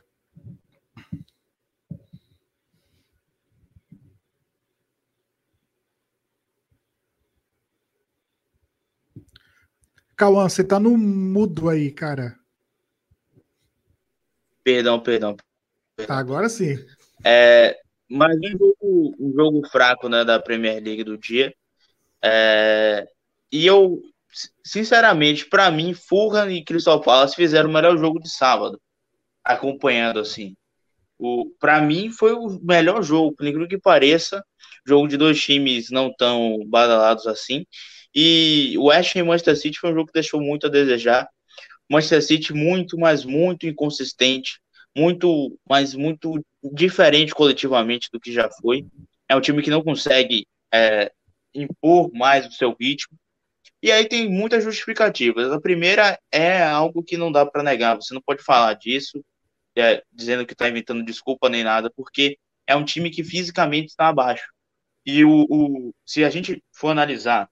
[10.21, 12.37] Cauã, você tá no mudo aí, cara.
[14.63, 15.35] Perdão, perdão.
[16.05, 16.77] Tá, agora sim.
[17.25, 17.75] É,
[18.07, 21.51] mas um jogo, um jogo fraco né, da Premier League do dia.
[22.23, 23.07] É,
[23.51, 23.99] e eu,
[24.63, 28.79] sinceramente, para mim, Fulham e Crystal Palace fizeram o melhor jogo de sábado,
[29.43, 30.55] acompanhando assim.
[31.17, 34.45] O, para mim, foi o melhor jogo, por incrível que pareça.
[34.85, 37.65] Jogo de dois times não tão badalados assim.
[38.13, 41.27] E o West Ham Manchester City foi um jogo que deixou muito a desejar.
[41.89, 44.59] Manchester City muito, mas muito inconsistente,
[44.95, 46.43] muito, mas muito
[46.73, 48.85] diferente coletivamente do que já foi.
[49.27, 51.11] É um time que não consegue é,
[51.53, 53.17] impor mais o seu ritmo.
[53.81, 55.51] E aí tem muitas justificativas.
[55.51, 57.95] A primeira é algo que não dá para negar.
[57.95, 59.23] Você não pode falar disso
[59.75, 64.07] é, dizendo que está inventando desculpa nem nada, porque é um time que fisicamente está
[64.09, 64.45] abaixo.
[65.05, 67.49] E o, o, se a gente for analisar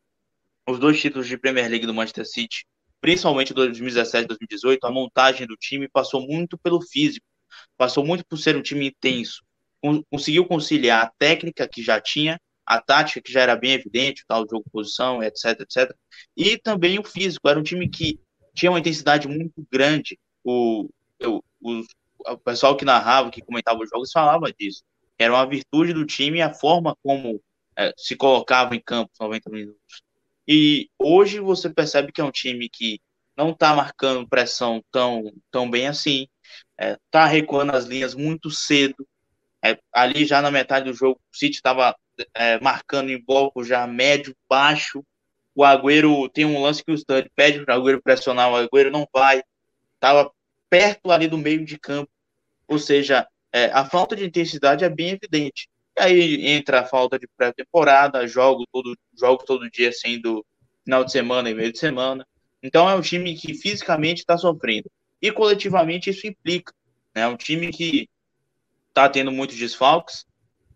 [0.70, 2.66] os dois títulos de Premier League do Manchester City,
[3.02, 7.26] principalmente 2017 e 2018, a montagem do time passou muito pelo físico,
[7.78, 9.44] passou muito por ser um time intenso.
[10.12, 14.46] Conseguiu conciliar a técnica que já tinha, a tática que já era bem evidente, tal,
[14.50, 15.96] jogo posição, etc, etc,
[16.38, 17.48] e também o físico.
[17.48, 18.20] Era um time que
[18.54, 20.20] tinha uma intensidade muito grande.
[20.44, 20.90] O,
[21.24, 21.84] o, o,
[22.28, 24.84] o pessoal que narrava, que comentava os jogos, falava disso.
[25.18, 27.42] Era uma virtude do time a forma como
[27.78, 30.04] é, se colocava em campo 90 minutos.
[30.52, 33.00] E hoje você percebe que é um time que
[33.38, 36.28] não está marcando pressão tão, tão bem assim,
[36.72, 39.08] está é, tá recuando as linhas muito cedo.
[39.64, 41.96] É, ali já na metade do jogo, o City estava
[42.34, 45.06] é, marcando em bloco já médio, baixo.
[45.54, 48.90] O Agüero tem um lance que o Stud pede para o Agüero pressionar, o Agüero
[48.90, 49.44] não vai.
[49.94, 50.32] Estava
[50.68, 52.10] perto ali do meio de campo.
[52.68, 55.70] Ou seja, é, a falta de intensidade é bem evidente.
[56.00, 60.46] Aí entra a falta de pré-temporada, jogo todo, jogo todo dia sendo
[60.84, 62.26] final de semana e meio de semana.
[62.64, 64.90] Então é um time que fisicamente está sofrendo.
[65.22, 66.74] E coletivamente isso implica.
[67.14, 67.28] É né?
[67.28, 68.10] um time que
[68.90, 70.26] está tendo muitos desfalques,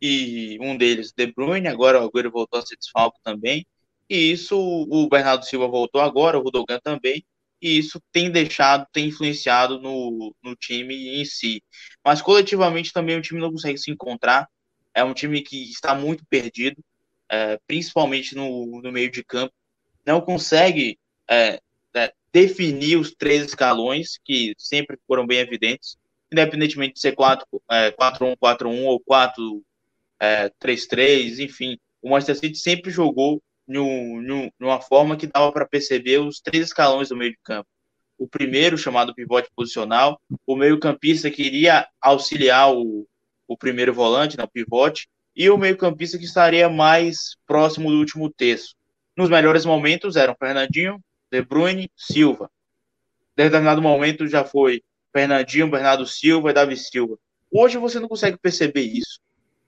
[0.02, 3.66] e um deles, De Bruyne, agora o Agüero voltou a ser desfalque também.
[4.10, 7.24] E isso, o Bernardo Silva voltou agora, o Rudogan também
[7.64, 11.64] e isso tem deixado, tem influenciado no, no time em si.
[12.04, 14.50] Mas coletivamente também o time não consegue se encontrar.
[14.94, 16.84] É um time que está muito perdido,
[17.30, 19.54] é, principalmente no, no meio de campo.
[20.06, 21.60] Não consegue é,
[21.94, 25.98] é, definir os três escalões, que sempre foram bem evidentes,
[26.32, 29.64] independentemente de ser 4-1-4-1 é, ou 4-3-3,
[30.20, 31.78] é, enfim.
[32.02, 37.16] O Manchester City sempre jogou numa forma que dava para perceber os três escalões do
[37.16, 37.70] meio de campo.
[38.18, 43.08] O primeiro, chamado pivote posicional, o meio-campista que iria auxiliar o,
[43.48, 48.76] o primeiro volante, né, pivote, e o meio-campista que estaria mais próximo do último terço.
[49.18, 51.00] Nos melhores momentos eram Fernandinho,
[51.32, 52.50] De Bruyne, Silva.
[53.38, 57.18] Em determinado momento já foi Fernandinho, Bernardo Silva e Davi Silva.
[57.52, 59.20] Hoje você não consegue perceber isso.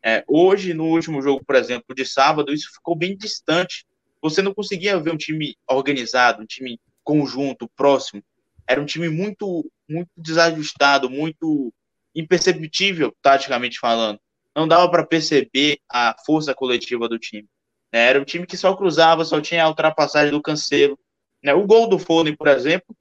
[0.04, 3.86] É, hoje, no último jogo, por exemplo, de sábado, isso ficou bem distante.
[4.22, 8.24] Você não conseguia ver um time organizado, um time conjunto, próximo.
[8.68, 11.74] Era um time muito, muito desajustado, muito
[12.16, 14.20] imperceptível, taticamente falando.
[14.56, 17.48] Não dava para perceber a força coletiva do time.
[17.92, 18.08] Né?
[18.08, 20.98] Era um time que só cruzava, só tinha a ultrapassagem do Cancelo.
[21.44, 21.54] Né?
[21.54, 22.96] O gol do Foden, por exemplo,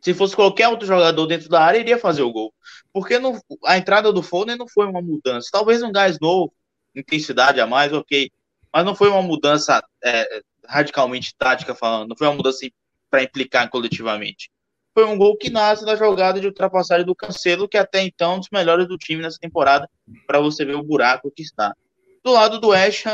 [0.00, 2.52] se fosse qualquer outro jogador dentro da área, iria fazer o gol.
[2.92, 5.48] Porque não, a entrada do Foden não foi uma mudança.
[5.50, 6.52] Talvez um gás novo,
[6.94, 8.30] intensidade a mais, ok.
[8.72, 12.08] Mas não foi uma mudança é, radicalmente tática falando.
[12.08, 12.66] Não foi uma mudança
[13.08, 14.50] para implicar coletivamente.
[14.94, 18.36] Foi um gol que nasce da jogada de ultrapassagem do Cancelo, que até então é
[18.36, 19.90] um dos melhores do time nessa temporada,
[20.26, 21.74] para você ver o buraco que está.
[22.22, 23.04] Do lado do West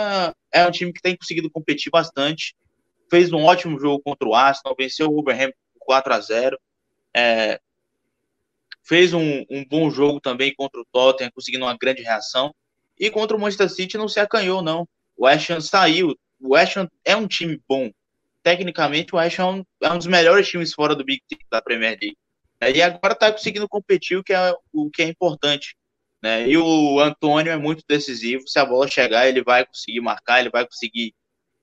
[0.53, 2.55] é um time que tem conseguido competir bastante.
[3.11, 6.61] Fez um ótimo jogo contra o Arsenal, venceu o Wolverhampton 4 a 0
[7.15, 7.61] é,
[8.83, 12.55] fez um, um, bom jogo também contra o Tottenham, conseguindo uma grande reação.
[12.99, 14.87] E contra o Manchester City não se acanhou, não.
[15.17, 16.15] O West saiu.
[16.41, 17.91] O West é um time bom.
[18.43, 21.99] Tecnicamente, o West Ham é um dos melhores times fora do Big Team da Premier
[22.01, 22.17] League.
[22.61, 25.77] É, e agora está conseguindo competir, o que é, o que é importante.
[26.23, 26.49] Né?
[26.49, 28.47] E o Antônio é muito decisivo.
[28.47, 31.15] Se a bola chegar, ele vai conseguir marcar, ele vai conseguir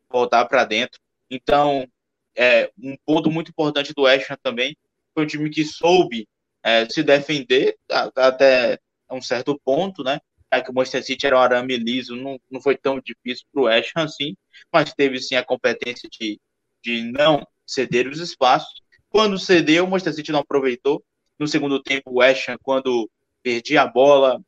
[0.09, 0.99] voltar para dentro.
[1.29, 1.87] Então,
[2.35, 4.75] é um ponto muito importante do West Ham também
[5.17, 6.27] foi um time que soube
[6.63, 7.75] é, se defender
[8.15, 10.19] até um certo ponto, né?
[10.51, 13.61] É que o Manchester City era um arame liso, não, não foi tão difícil para
[13.61, 14.37] o West Ham assim,
[14.71, 16.39] mas teve sim a competência de,
[16.83, 18.81] de não ceder os espaços.
[19.09, 21.03] Quando cedeu, o Manchester City não aproveitou.
[21.39, 23.09] No segundo tempo, o West Ham, quando
[23.43, 24.41] perdia a bola,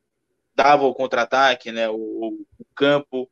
[0.55, 1.87] dava o contra-ataque, né?
[1.89, 3.29] O, o, campo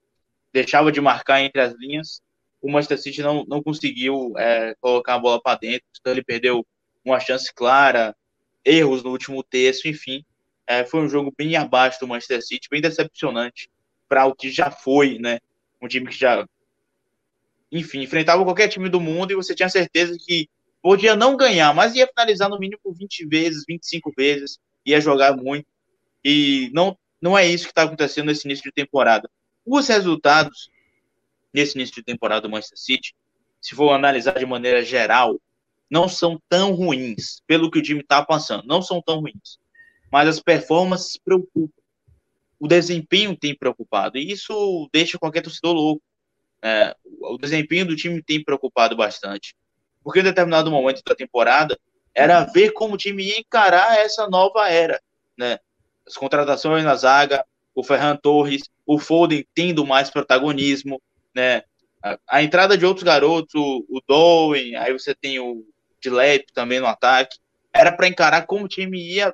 [0.51, 2.21] deixava de marcar entre as linhas.
[2.62, 6.65] o Manchester City não, não conseguiu é, colocar a bola para dentro, então ele perdeu
[7.03, 8.15] uma chance clara,
[8.63, 10.23] erros no último terço, enfim.
[10.65, 13.69] É, foi um jogo bem abaixo do Manchester City, bem decepcionante
[14.07, 15.39] para o que já foi, né?
[15.81, 16.45] Um time que já,
[17.71, 20.49] enfim, enfrentava qualquer time do mundo e você tinha certeza que
[20.82, 25.67] podia não ganhar, mas ia finalizar no mínimo 20 vezes, 25 vezes, ia jogar muito.
[26.23, 29.30] E não, não é isso que está acontecendo nesse início de temporada.
[29.65, 30.69] Os resultados
[31.53, 33.15] nesse início de temporada do Manchester City,
[33.62, 35.39] se for analisar de maneira geral,
[35.89, 39.58] não são tão ruins, pelo que o time está passando, não são tão ruins.
[40.12, 41.71] Mas as performances preocupam.
[42.60, 46.03] O desempenho tem preocupado, e isso deixa qualquer torcedor louco.
[46.67, 49.56] É, o desempenho do time tem preocupado bastante.
[50.03, 51.80] Porque em determinado momento da temporada,
[52.13, 55.01] era ver como o time ia encarar essa nova era.
[55.38, 55.60] Né?
[56.06, 61.01] As contratações na zaga, o Ferran Torres, o Foden tendo mais protagonismo,
[61.34, 61.62] né?
[62.03, 65.63] A, a entrada de outros garotos, o, o Dowen, aí você tem o
[66.01, 67.38] Dilep também no ataque,
[67.73, 69.34] era para encarar como o time ia,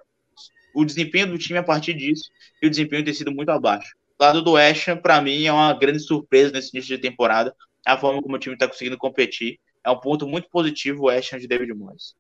[0.76, 2.30] o desempenho do time a partir disso,
[2.62, 3.96] e o desempenho tem sido muito abaixo.
[4.24, 7.54] Lado do Ashton, para mim, é uma grande surpresa nesse início de temporada,
[7.86, 9.60] a forma como o time está conseguindo competir.
[9.84, 12.16] É um ponto muito positivo o Ashton de David Moyes.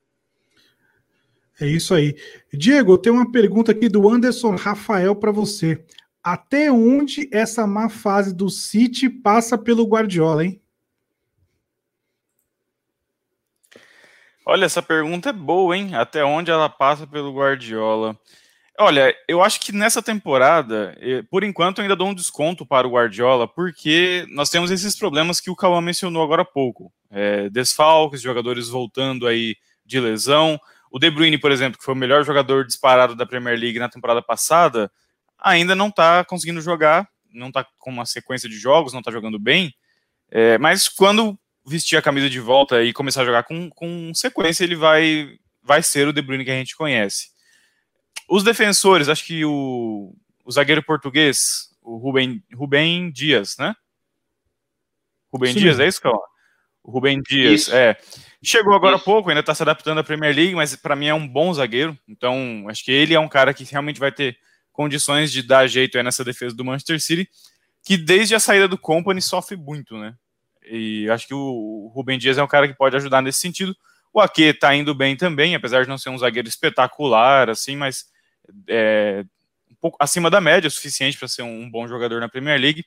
[1.62, 2.14] É isso aí.
[2.52, 5.82] Diego, tem uma pergunta aqui do Anderson Rafael para você.
[6.22, 10.62] Até onde essa má fase do City passa pelo Guardiola, hein?
[14.46, 15.96] Olha, essa pergunta é boa, hein?
[15.96, 18.20] Até onde ela passa pelo Guardiola?
[18.80, 20.98] Olha, eu acho que nessa temporada,
[21.30, 25.52] por enquanto, ainda dou um desconto para o Guardiola, porque nós temos esses problemas que
[25.52, 26.92] o Cauã mencionou agora há pouco.
[27.12, 29.56] É, desfalques, jogadores voltando aí
[29.86, 30.60] de lesão.
[30.90, 33.90] O De Bruyne, por exemplo, que foi o melhor jogador disparado da Premier League na
[33.90, 34.92] temporada passada,
[35.38, 39.38] ainda não está conseguindo jogar, não está com uma sequência de jogos, não está jogando
[39.38, 39.72] bem.
[40.32, 44.64] É, mas quando vestir a camisa de volta e começar a jogar com, com sequência,
[44.64, 45.30] ele vai,
[45.62, 47.33] vai ser o De Bruyne que a gente conhece.
[48.34, 50.12] Os defensores, acho que o,
[50.44, 53.76] o zagueiro português, o Rubem, Rubem Dias, né?
[55.32, 55.60] Rubem Sim.
[55.60, 56.20] Dias, é isso, Calma?
[56.84, 57.76] O Rubem Dias, isso.
[57.76, 57.96] é.
[58.42, 61.14] Chegou agora há pouco, ainda está se adaptando à Premier League, mas para mim é
[61.14, 61.96] um bom zagueiro.
[62.08, 64.36] Então, acho que ele é um cara que realmente vai ter
[64.72, 67.30] condições de dar jeito nessa defesa do Manchester City,
[67.84, 70.16] que desde a saída do Company sofre muito, né?
[70.66, 73.78] E acho que o Rubem Dias é um cara que pode ajudar nesse sentido.
[74.12, 78.12] O Ake está indo bem também, apesar de não ser um zagueiro espetacular, assim, mas
[78.68, 79.26] é
[79.72, 82.86] um pouco acima da média, o suficiente para ser um bom jogador na Premier League.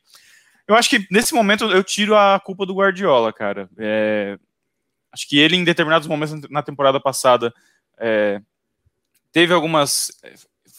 [0.66, 3.68] Eu acho que nesse momento eu tiro a culpa do Guardiola, cara.
[3.78, 4.38] É,
[5.12, 7.54] acho que ele, em determinados momentos na temporada passada,
[7.98, 8.40] é,
[9.32, 10.10] teve algumas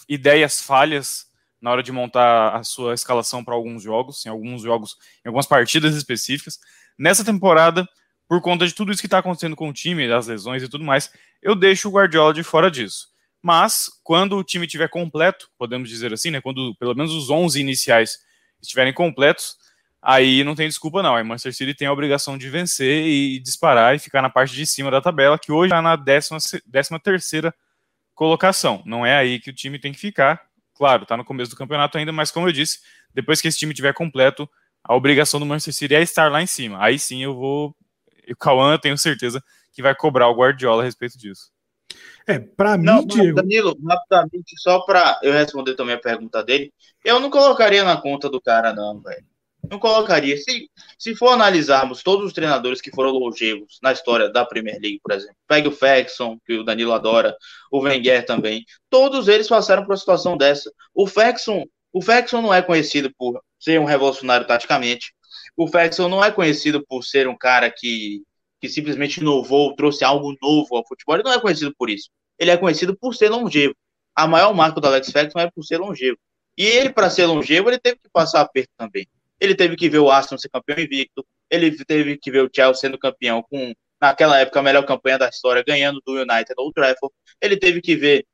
[0.10, 1.28] ideias falhas
[1.62, 5.46] na hora de montar a sua escalação para alguns jogos, em alguns jogos, em algumas
[5.46, 6.60] partidas específicas.
[6.98, 7.88] Nessa temporada,
[8.28, 10.84] por conta de tudo isso que está acontecendo com o time, das lesões e tudo
[10.84, 11.12] mais,
[11.42, 13.08] eu deixo o Guardiola de fora disso.
[13.42, 17.60] Mas, quando o time estiver completo, podemos dizer assim, né, quando pelo menos os 11
[17.60, 18.20] iniciais
[18.62, 19.56] estiverem completos,
[20.02, 21.16] aí não tem desculpa não.
[21.16, 24.66] A Manchester City tem a obrigação de vencer e disparar e ficar na parte de
[24.66, 27.54] cima da tabela, que hoje está na 13 décima terceira
[28.16, 28.82] colocação.
[28.86, 30.42] Não é aí que o time tem que ficar.
[30.74, 32.80] Claro, está no começo do campeonato ainda, mas como eu disse,
[33.14, 34.50] depois que esse time tiver completo,
[34.84, 36.84] a obrigação do Manchester City é estar lá em cima.
[36.84, 37.76] Aí sim eu vou.
[38.30, 41.52] O Cauã, eu tenho certeza que vai cobrar o Guardiola a respeito disso.
[42.28, 43.36] É, para mim, Diego...
[43.36, 48.30] Danilo, rapidamente, só para eu responder também a pergunta dele, eu não colocaria na conta
[48.30, 49.26] do cara, não, velho.
[49.70, 50.38] Não colocaria.
[50.38, 55.00] Se, se for analisarmos todos os treinadores que foram longevos na história da Premier League,
[55.04, 57.36] por exemplo, pegue o Ferguson, que o Danilo adora,
[57.72, 60.72] o Wenger também, todos eles passaram por uma situação dessa.
[60.94, 65.14] O Ferguson, o Ferguson não é conhecido por ser um revolucionário taticamente.
[65.56, 68.22] O Ferguson não é conhecido por ser um cara que,
[68.60, 71.16] que simplesmente inovou, trouxe algo novo ao futebol.
[71.16, 72.10] Ele não é conhecido por isso.
[72.40, 73.76] Ele é conhecido por ser longevo.
[74.16, 76.18] A maior marca do Alex Ferguson é por ser longevo.
[76.58, 79.08] E ele, para ser longevo, ele teve que passar aperto também.
[79.40, 82.82] Ele teve que ver o Aston ser campeão invicto, ele teve que ver o Chelsea
[82.82, 87.14] sendo campeão com, naquela época, a melhor campanha da história, ganhando do United no Trafford.
[87.42, 88.26] Ele teve que ver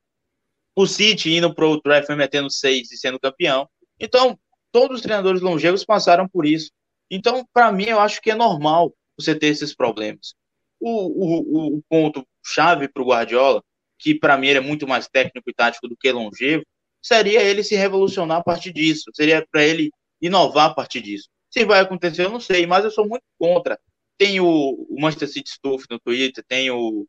[0.75, 3.69] o City indo pro Trafford metendo seis e sendo campeão.
[3.99, 4.39] Então,
[4.71, 6.71] todos os treinadores longevos passaram por isso.
[7.11, 10.35] Então, para mim, eu acho que é normal você ter esses problemas.
[10.79, 13.63] O, o, o ponto chave para o Guardiola,
[13.99, 16.63] que para mim ele é muito mais técnico e tático do que longevo,
[17.01, 19.09] seria ele se revolucionar a partir disso.
[19.13, 21.29] Seria para ele inovar a partir disso.
[21.49, 23.79] Se vai acontecer, eu não sei, mas eu sou muito contra.
[24.17, 27.07] Tem o, o Manchester City Stuff no Twitter, tem o,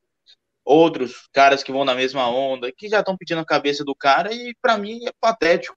[0.65, 4.33] outros caras que vão na mesma onda, que já estão pedindo a cabeça do cara,
[4.33, 5.77] e para mim é patético.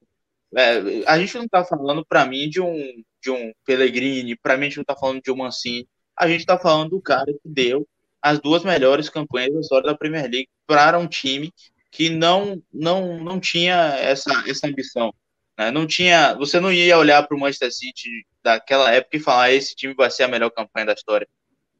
[0.56, 4.66] É, a gente não está falando, para mim, de um, de um Pellegrini, para mim,
[4.66, 5.86] a gente não está falando de um Mancini,
[6.18, 7.86] a gente está falando do cara que deu
[8.20, 11.52] as duas melhores campanhas da história da Premier League para um time
[11.90, 15.12] que não não não tinha essa essa ambição.
[15.58, 15.72] Né?
[15.72, 19.74] Não tinha, você não ia olhar para o Manchester City daquela época e falar esse
[19.74, 21.28] time vai ser a melhor campanha da história.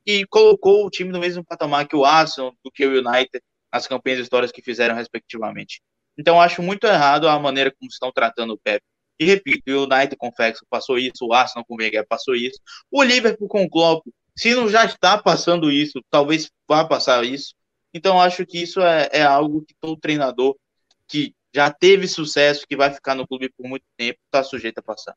[0.05, 3.41] E colocou o time no mesmo patamar que o Arsenal, do que o United,
[3.73, 5.81] nas campanhas históricas que fizeram respectivamente.
[6.19, 8.83] Então acho muito errado a maneira como estão tratando o Pep.
[9.21, 12.35] E repito, o United com o Ferguson passou isso, o Arsenal com o Wenger passou
[12.35, 12.59] isso,
[12.91, 14.05] o Liverpool com o Klopp,
[14.39, 17.55] se não já está passando isso, talvez vá passar isso.
[17.93, 20.57] Então acho que isso é, é algo que todo treinador
[21.09, 24.83] que já teve sucesso, que vai ficar no clube por muito tempo, está sujeito a
[24.83, 25.17] passar.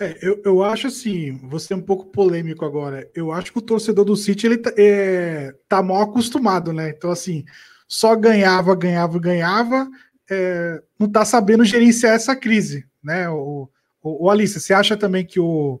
[0.00, 3.08] É, eu, eu acho assim, vou ser um pouco polêmico agora.
[3.14, 6.90] Eu acho que o torcedor do City ele tá, é, tá mal acostumado, né?
[6.90, 7.44] Então, assim,
[7.86, 9.88] só ganhava, ganhava, ganhava,
[10.28, 13.28] é, não tá sabendo gerenciar essa crise, né?
[13.28, 13.70] O,
[14.02, 15.80] o, o, Alice, você acha também que o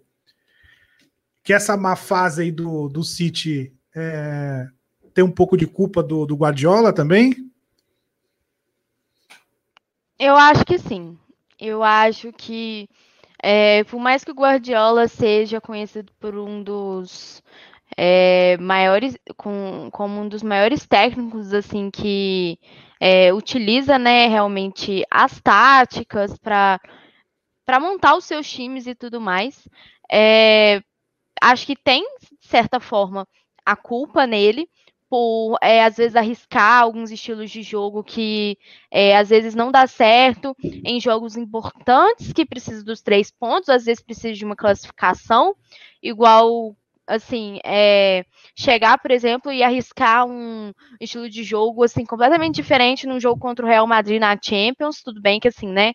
[1.44, 4.66] que essa má fase aí do, do City é,
[5.12, 7.50] tem um pouco de culpa do, do Guardiola também?
[10.18, 11.18] Eu acho que sim.
[11.60, 12.88] Eu acho que,
[13.42, 17.42] é, por mais que o Guardiola seja conhecido por um dos
[17.94, 22.58] é, maiores, com, como um dos maiores técnicos, assim, que
[22.98, 26.80] é, utiliza, né, realmente as táticas para
[27.66, 29.66] para montar os seus times e tudo mais,
[30.12, 30.82] é,
[31.40, 32.02] acho que tem,
[32.40, 33.26] de certa forma,
[33.64, 34.68] a culpa nele,
[35.08, 38.58] por é, às vezes arriscar alguns estilos de jogo que
[38.90, 43.84] é, às vezes não dá certo em jogos importantes que precisam dos três pontos, às
[43.84, 45.54] vezes precisa de uma classificação,
[46.02, 48.24] igual assim, é,
[48.56, 53.64] chegar, por exemplo, e arriscar um estilo de jogo assim completamente diferente num jogo contra
[53.64, 55.92] o Real Madrid na Champions, tudo bem que assim, né?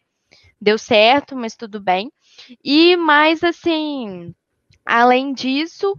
[0.61, 2.11] Deu certo, mas tudo bem.
[2.63, 4.33] E mais assim,
[4.85, 5.97] além disso,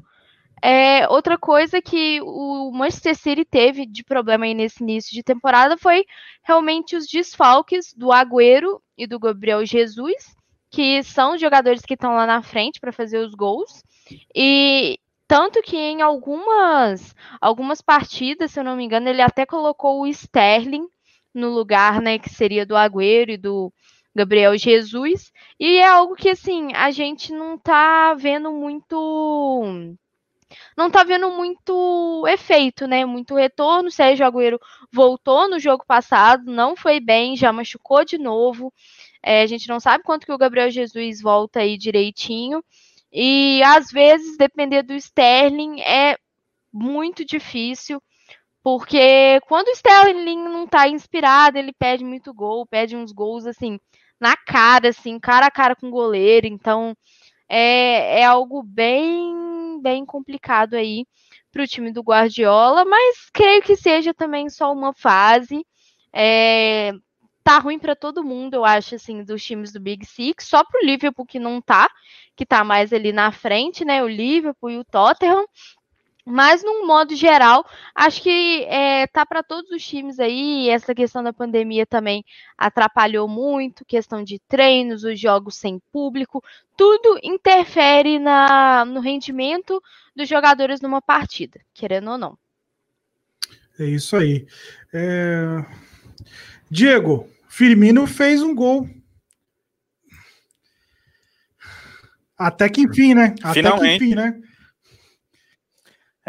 [0.62, 5.76] é, outra coisa que o Manchester City teve de problema aí nesse início de temporada
[5.76, 6.04] foi
[6.42, 10.36] realmente os desfalques do Agüero e do Gabriel Jesus,
[10.70, 13.82] que são os jogadores que estão lá na frente para fazer os gols.
[14.34, 20.02] E tanto que em algumas algumas partidas, se eu não me engano, ele até colocou
[20.02, 20.86] o Sterling
[21.32, 23.72] no lugar, né, que seria do Agüero e do
[24.14, 25.32] Gabriel Jesus.
[25.58, 29.96] E é algo que assim, a gente não tá vendo muito
[30.76, 33.04] não tá vendo muito efeito, né?
[33.04, 33.90] Muito retorno.
[33.90, 34.58] Sérgio Agüero
[34.92, 38.72] voltou no jogo passado, não foi bem, já machucou de novo.
[39.22, 42.64] É, a gente não sabe quanto que o Gabriel Jesus volta aí direitinho.
[43.12, 46.16] E às vezes, depender do Sterling, é
[46.72, 48.02] muito difícil.
[48.62, 53.80] Porque quando o Sterling não tá inspirado, ele pede muito gol, pede uns gols assim,
[54.20, 56.46] na cara, assim, cara a cara com o goleiro.
[56.46, 56.96] Então,
[57.48, 61.06] é, é algo bem bem complicado aí
[61.50, 65.66] para o time do Guardiola, mas creio que seja também só uma fase.
[66.12, 66.92] É,
[67.42, 70.80] tá ruim para todo mundo, eu acho, assim, dos times do Big Six, só para
[70.80, 71.88] o Liverpool que não tá,
[72.36, 74.02] que tá mais ali na frente, né?
[74.02, 75.44] O Liverpool e o Tottenham.
[76.24, 80.68] Mas, num modo geral, acho que é, tá para todos os times aí.
[80.68, 82.24] Essa questão da pandemia também
[82.56, 86.42] atrapalhou muito, questão de treinos, os jogos sem público,
[86.76, 89.82] tudo interfere na, no rendimento
[90.14, 92.38] dos jogadores numa partida, querendo ou não.
[93.78, 94.46] É isso aí.
[94.92, 95.64] É...
[96.70, 98.88] Diego, Firmino fez um gol.
[102.36, 103.34] Até que enfim, né?
[103.42, 103.98] Até Finalmente.
[103.98, 104.40] que enfim, né?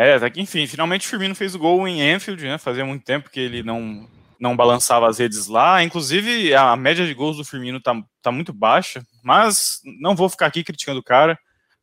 [0.02, 2.58] É, até que enfim, finalmente o Firmino fez o gol em Enfield, né?
[2.58, 4.10] Fazia muito tempo que ele não,
[4.40, 5.84] não balançava as redes lá.
[5.84, 10.48] Inclusive, a média de gols do Firmino tá, tá muito baixa, mas não vou ficar
[10.48, 11.38] aqui criticando o cara,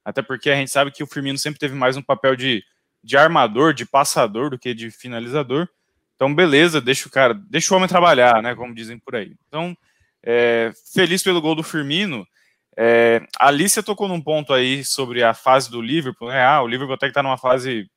[0.04, 2.60] até porque a gente sabe que o Firmino sempre teve mais um papel de,
[3.04, 5.68] de armador, de passador do que de finalizador.
[6.16, 8.52] Então, beleza, deixa o cara, deixa o homem trabalhar, né?
[8.56, 9.36] Como dizem por aí.
[9.46, 9.76] Então,
[10.24, 12.26] é, feliz pelo gol do Firmino.
[12.76, 16.44] É, a Alicia tocou num ponto aí sobre a fase do Liverpool, né?
[16.44, 17.88] Ah, o Liverpool até que tá numa fase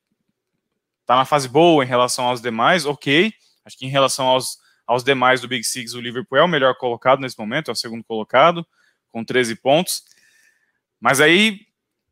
[1.06, 3.32] tá na fase boa em relação aos demais, ok.
[3.64, 6.76] Acho que em relação aos, aos demais do Big Six, o Liverpool é o melhor
[6.76, 8.66] colocado nesse momento, é o segundo colocado,
[9.10, 10.02] com 13 pontos.
[11.00, 11.60] Mas aí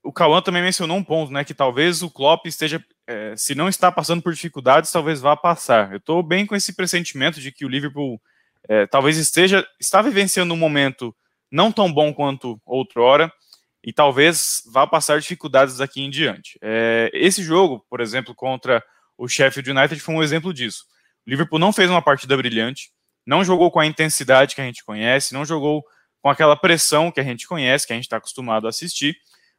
[0.03, 1.45] o Cauã também mencionou um ponto, né?
[1.45, 5.93] Que talvez o Klopp esteja, é, se não está passando por dificuldades, talvez vá passar.
[5.93, 8.20] Eu estou bem com esse pressentimento de que o Liverpool
[8.68, 11.14] é, talvez esteja, está vivenciando um momento
[11.51, 13.32] não tão bom quanto outrora,
[13.83, 16.59] e talvez vá passar dificuldades daqui em diante.
[16.62, 18.83] É, esse jogo, por exemplo, contra
[19.16, 20.85] o Sheffield United foi um exemplo disso.
[21.26, 22.91] O Liverpool não fez uma partida brilhante,
[23.26, 25.85] não jogou com a intensidade que a gente conhece, não jogou
[26.22, 29.16] com aquela pressão que a gente conhece, que a gente está acostumado a assistir,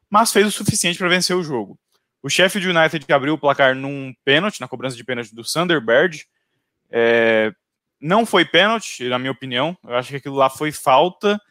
[0.09, 1.79] mas fez o suficiente para vencer o jogo.
[2.21, 6.23] O Sheffield United abriu o placar num pênalti, na cobrança de pênalti do Sunderberg.
[6.91, 7.51] É,
[7.99, 9.75] não foi pênalti, na minha opinião.
[9.83, 11.41] Eu acho que aquilo lá foi falta.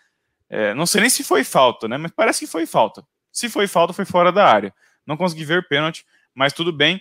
[0.50, 1.96] É, não sei nem se foi falta, né?
[1.96, 3.06] Mas parece que foi falta.
[3.32, 4.74] Se foi falta, foi fora da área.
[5.06, 7.00] Não consegui ver pênalti, mas tudo bem.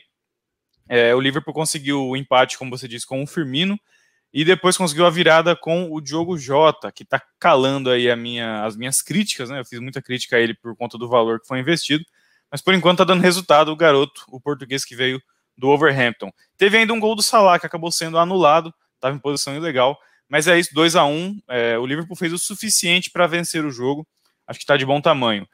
[0.87, 3.79] É, o Liverpool conseguiu o empate, como você disse, com o Firmino
[4.31, 8.75] e depois conseguiu a virada com o Diogo Jota, que está calando aí minha, as
[8.77, 9.59] minhas críticas, né?
[9.59, 12.05] Eu fiz muita crítica a ele por conta do valor que foi investido,
[12.51, 15.21] mas por enquanto está dando resultado o garoto, o português que veio
[15.57, 16.31] do Overhampton.
[16.57, 20.47] Teve ainda um gol do Salah que acabou sendo anulado, estava em posição ilegal, mas
[20.47, 23.71] é isso, 2 a 1 um, é, O Liverpool fez o suficiente para vencer o
[23.71, 24.07] jogo,
[24.47, 25.47] acho que está de bom tamanho.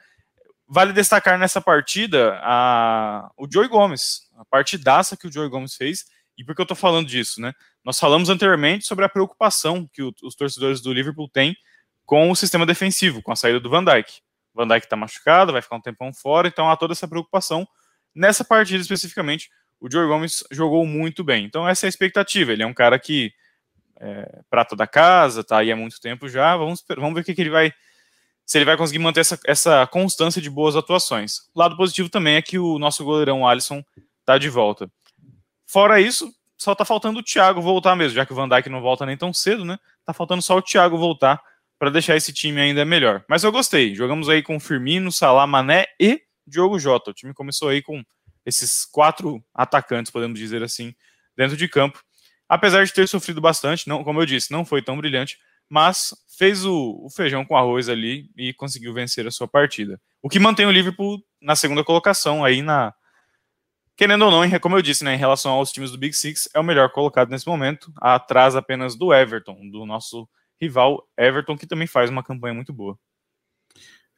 [0.67, 6.05] Vale destacar nessa partida a, o Joey Gomes, a partidaça que o Joey Gomes fez.
[6.38, 7.53] E por que eu estou falando disso, né?
[7.84, 11.55] Nós falamos anteriormente sobre a preocupação que o, os torcedores do Liverpool têm
[12.05, 14.21] com o sistema defensivo, com a saída do Van Dijk.
[14.53, 17.65] Van Dijk está machucado, vai ficar um tempão fora, então há toda essa preocupação.
[18.13, 19.49] Nessa partida especificamente,
[19.80, 21.45] o Joey Gomes jogou muito bem.
[21.45, 22.51] Então essa é a expectativa.
[22.51, 23.32] Ele é um cara que
[24.00, 26.56] é, prata da casa, tá aí há muito tempo já.
[26.56, 27.74] Vamos, vamos ver o que, que ele vai
[28.46, 31.39] se ele vai conseguir manter essa, essa constância de boas atuações.
[31.54, 33.84] O lado positivo também é que o nosso goleirão Alisson
[34.20, 34.88] está de volta.
[35.66, 38.82] Fora isso, só está faltando o Thiago voltar mesmo, já que o Van Dijk não
[38.82, 39.80] volta nem tão cedo, né?
[40.06, 41.41] Tá faltando só o Thiago voltar
[41.80, 43.26] para deixar esse time ainda melhor.
[43.28, 43.96] Mas eu gostei.
[43.96, 47.10] Jogamos aí com Firmino, Salah, Mané e Diogo Jota.
[47.10, 48.04] O time começou aí com
[48.46, 50.93] esses quatro atacantes, podemos dizer assim,
[51.36, 52.05] dentro de campo.
[52.48, 55.38] Apesar de ter sofrido bastante, não, como eu disse, não foi tão brilhante,
[55.70, 60.00] mas fez o, o, feijão com arroz ali e conseguiu vencer a sua partida.
[60.22, 62.93] O que mantém o Liverpool na segunda colocação aí na
[63.96, 66.60] querendo ou não, como eu disse, né, em relação aos times do Big Six, é
[66.60, 70.28] o melhor colocado nesse momento, atrás apenas do Everton, do nosso
[70.60, 73.00] rival Everton, que também faz uma campanha muito boa.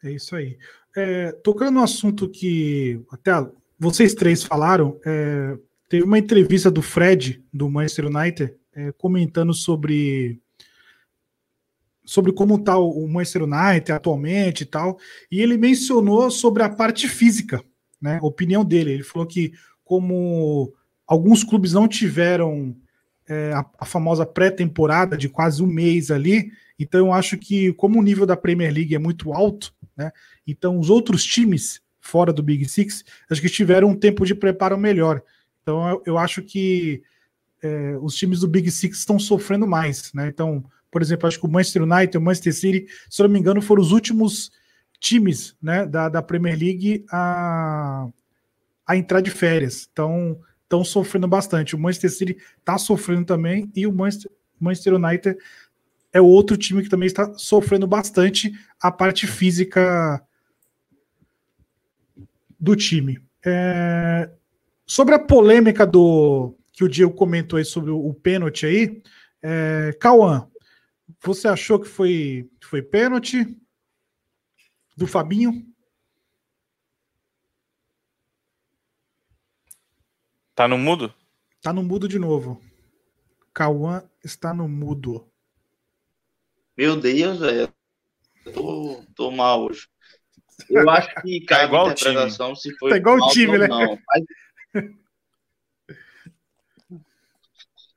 [0.03, 0.57] É isso aí.
[0.95, 3.31] É, tocando no assunto que até
[3.79, 5.57] vocês três falaram, é,
[5.89, 10.39] teve uma entrevista do Fred, do Manchester United, é, comentando sobre
[12.05, 14.97] sobre como está o Manchester United atualmente e tal,
[15.29, 17.61] e ele mencionou sobre a parte física,
[18.01, 18.17] né?
[18.21, 18.93] A opinião dele.
[18.93, 19.51] Ele falou que
[19.83, 20.73] como
[21.05, 22.73] alguns clubes não tiveram
[23.27, 27.99] é, a, a, famosa pré-temporada de quase um mês ali, então eu acho que como
[27.99, 30.13] o nível da Premier League é muito alto, né?
[30.47, 34.77] Então os outros times fora do Big Six acho que tiveram um tempo de preparo
[34.77, 35.21] melhor.
[35.67, 37.03] Então eu, eu acho que
[37.61, 40.29] é, os times do Big Six estão sofrendo mais, né?
[40.29, 43.61] Então por exemplo, acho que o Manchester United, o Manchester City, se não me engano,
[43.61, 44.49] foram os últimos
[44.99, 48.07] times né, da, da Premier League a,
[48.87, 49.87] a entrar de férias.
[49.91, 51.75] Então, estão sofrendo bastante.
[51.75, 55.37] O Manchester City está sofrendo também e o Manchester, Manchester United
[56.13, 58.51] é outro time que também está sofrendo bastante
[58.81, 60.23] a parte física
[62.59, 63.21] do time.
[63.45, 64.29] É...
[64.87, 69.03] Sobre a polêmica do que o Diego comentou aí sobre o, o pênalti aí,
[69.41, 69.91] é...
[69.99, 70.49] Cauã,
[71.21, 73.45] você achou que foi, foi pênalti
[74.95, 75.65] do Fabinho?
[80.55, 81.13] Tá no mudo?
[81.61, 82.61] Tá no mudo de novo.
[83.53, 85.29] Cauã está no mudo.
[86.77, 87.73] Meu Deus, velho.
[88.53, 89.87] Tô, tô mal hoje.
[90.69, 92.91] Eu acho que cai tá igual a interpretação se foi.
[92.91, 93.67] Tá igual o time, né?
[93.67, 93.99] Não.
[94.07, 94.23] Mas...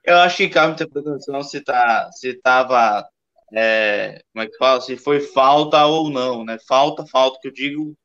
[0.05, 3.07] Eu acho que cabe interpretação se tá, se tava,
[3.53, 6.59] é, como é que fala, se foi falta ou não, né?
[6.67, 7.97] Falta, falta que eu digo,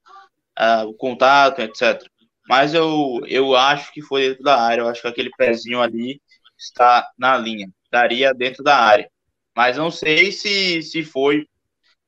[0.59, 2.01] uh, o contato, etc.
[2.47, 4.81] Mas eu, eu acho que foi dentro da área.
[4.81, 6.21] Eu acho que aquele pezinho ali
[6.57, 9.09] está na linha, estaria dentro da área.
[9.55, 11.47] Mas não sei se, se foi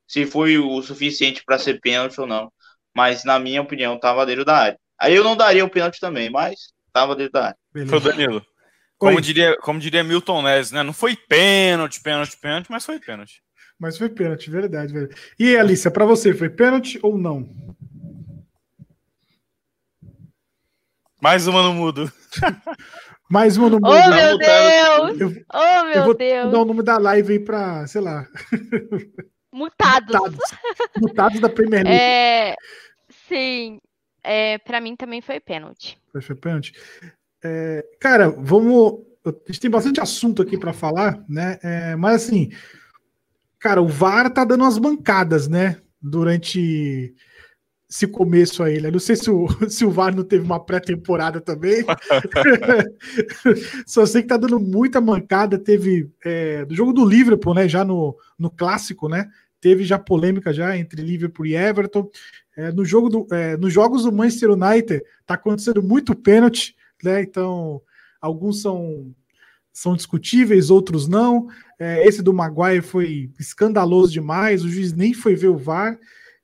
[0.07, 2.51] se foi o suficiente para ser pênalti ou não.
[2.95, 4.79] Mas na minha opinião, estava dentro da área.
[4.99, 7.57] Aí eu não daria o pênalti também, mas estava dentro da área.
[7.87, 8.45] Foi o Danilo.
[8.97, 10.81] Como diria, como diria Milton Neves, né?
[10.81, 13.43] Não foi pênalti, pênalti, pênalti, mas foi pênalti.
[13.79, 15.21] Mas foi pênalti, verdade, verdade.
[15.37, 17.47] E Alicia, para você, foi pênalti ou não?
[21.21, 22.11] Mais uma no mudo.
[23.29, 23.91] Mais uma no mudo.
[23.91, 25.19] Oh, meu Deus!
[25.19, 26.51] Eu, oh, meu eu vou Deus!
[26.51, 28.25] dar o nome da live aí para, sei lá.
[29.51, 30.15] Mutados.
[30.15, 30.39] Mutados,
[30.97, 31.99] Mutados da Premier League.
[31.99, 32.55] É,
[33.27, 33.79] sim,
[34.24, 35.97] é, para mim também foi pênalti.
[36.11, 36.74] Foi, pênalti.
[37.43, 39.05] É, cara, vamos.
[39.26, 41.59] A gente tem bastante assunto aqui para falar, né?
[41.61, 42.49] É, mas assim,
[43.59, 45.82] cara, o VAR tá dando umas bancadas, né?
[46.01, 47.13] Durante
[47.89, 48.89] esse começo aí, né?
[48.89, 51.86] Não sei se o, se o VAR não teve uma pré-temporada também.
[53.86, 55.57] Só sei que tá dando muita mancada.
[55.57, 57.68] Teve é, do jogo do Liverpool, né?
[57.68, 59.30] Já no, no clássico, né?
[59.59, 62.09] teve já polêmica já entre Liverpool e Everton.
[62.57, 67.21] É, no jogo do, é, nos jogos do Manchester United está acontecendo muito pênalti, né?
[67.21, 67.79] Então
[68.19, 69.13] alguns são
[69.71, 71.47] são discutíveis, outros não.
[71.79, 75.99] É, esse do Maguire foi escandaloso demais, o juiz nem foi ver o VAR.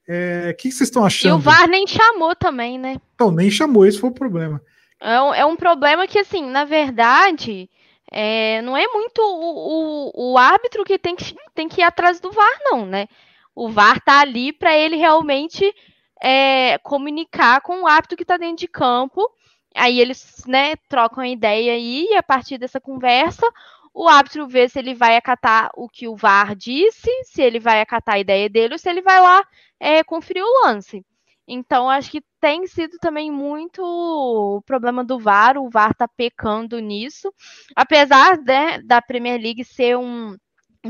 [0.07, 1.31] É, o que vocês estão achando?
[1.31, 2.97] E o VAR nem chamou também, né?
[3.19, 4.61] Não, nem chamou, esse foi o problema.
[5.01, 7.67] É um, é um problema que, assim, na verdade,
[8.11, 12.19] é, não é muito o, o, o, árbitro que tem, que tem que ir atrás
[12.19, 13.07] do VAR, não, né?
[13.55, 15.73] O VAR tá ali para ele realmente
[16.23, 19.29] é, comunicar com o árbitro que está dentro de campo.
[19.75, 23.45] Aí eles né, trocam a ideia aí, e a partir dessa conversa,
[23.93, 27.81] o árbitro vê se ele vai acatar o que o VAR disse, se ele vai
[27.81, 29.43] acatar a ideia dele, ou se ele vai lá
[29.79, 31.05] é, conferir o lance.
[31.47, 36.79] Então, acho que tem sido também muito o problema do VAR, o VAR tá pecando
[36.79, 37.33] nisso,
[37.75, 40.37] apesar né, da Premier League ser um, um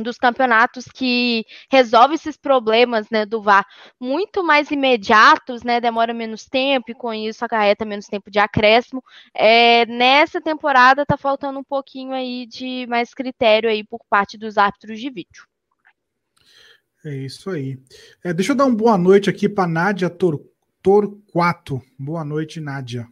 [0.02, 3.66] dos campeonatos que resolve esses problemas né, do VAR
[4.00, 9.04] muito mais imediatos, né, demora menos tempo e com isso acarreta menos tempo de acréscimo.
[9.34, 14.58] É, nessa temporada está faltando um pouquinho aí de mais critério aí por parte dos
[14.58, 15.48] árbitros de vídeo.
[17.06, 17.78] É isso aí.
[18.24, 20.42] É, deixa eu dar uma boa noite aqui para Nádia Tor
[20.82, 21.82] Torquato.
[21.98, 23.08] Boa noite, Nádia.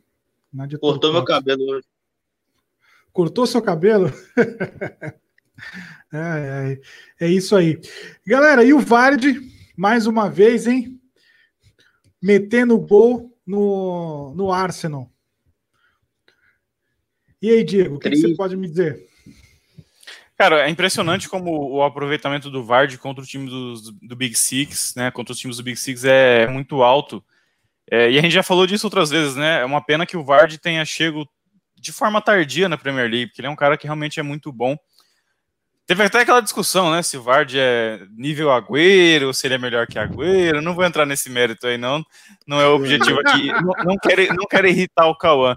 [0.51, 1.13] Nádia Cortou Torquato.
[1.13, 1.87] meu cabelo hoje.
[3.13, 4.11] Cortou seu cabelo?
[6.13, 6.77] é,
[7.19, 7.79] é, é, isso aí.
[8.25, 9.39] Galera, e o Vardy,
[9.77, 10.99] mais uma vez, hein?
[12.21, 15.11] Metendo gol no, no Arsenal.
[17.41, 19.07] E aí, Diego, o que, que você pode me dizer?
[20.37, 24.95] Cara, é impressionante como o aproveitamento do Vard contra o time do, do Big Six,
[24.95, 25.11] né?
[25.11, 27.23] Contra os times do Big Six é muito alto.
[27.89, 29.61] É, e a gente já falou disso outras vezes, né?
[29.61, 31.29] É uma pena que o Vard tenha chego
[31.75, 34.51] de forma tardia na Premier League, porque ele é um cara que realmente é muito
[34.51, 34.77] bom.
[35.91, 37.03] Teve até aquela discussão, né?
[37.03, 40.61] Se o Vard é nível Agüero, se ele é melhor que Agüero.
[40.61, 42.01] Não vou entrar nesse mérito aí, não.
[42.47, 43.47] Não é o objetivo aqui.
[43.47, 45.53] não, não, quero, não quero irritar o Cauã.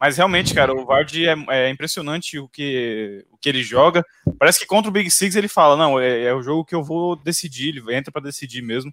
[0.00, 4.04] Mas realmente, cara, o Vard é, é, impressionante o que, o que ele joga.
[4.36, 6.82] Parece que contra o Big Six ele fala: não, é, é o jogo que eu
[6.82, 8.92] vou decidir, ele entra para decidir mesmo.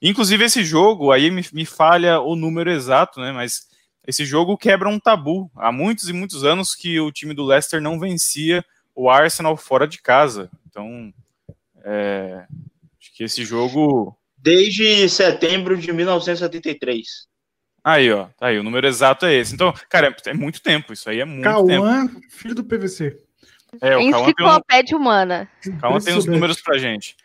[0.00, 3.32] Inclusive, esse jogo, aí me, me falha o número exato, né?
[3.32, 3.66] Mas
[4.08, 5.50] esse jogo quebra um tabu.
[5.54, 8.64] Há muitos e muitos anos que o time do Leicester não vencia
[8.94, 10.50] o Arsenal fora de casa.
[10.68, 11.12] Então,
[11.84, 12.44] é,
[13.00, 14.16] acho que esse jogo.
[14.36, 17.28] Desde setembro de 1973.
[17.84, 19.54] Aí, ó, tá aí, o número exato é esse.
[19.54, 22.20] Então, cara, é, é muito tempo, isso aí é muito Cauã, tempo.
[22.30, 23.18] filho do PVC.
[23.80, 25.00] É, o Enciclopédia um...
[25.00, 25.48] humana.
[25.80, 27.16] Cauã tem os números pra gente.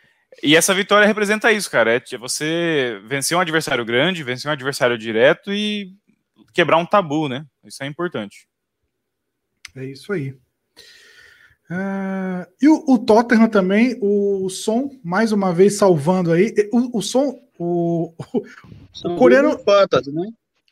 [0.41, 1.95] E essa vitória representa isso, cara.
[1.95, 5.93] É você vencer um adversário grande, vencer um adversário direto e
[6.53, 7.45] quebrar um tabu, né?
[7.63, 8.47] Isso é importante.
[9.76, 10.36] É isso aí.
[11.70, 16.53] Uh, e o, o, Tottenham também, o, o, som, mais uma vez salvando aí.
[16.72, 18.43] O, o som, o, o,
[19.03, 19.59] o coreano.
[19.59, 20.28] Fantasy, né?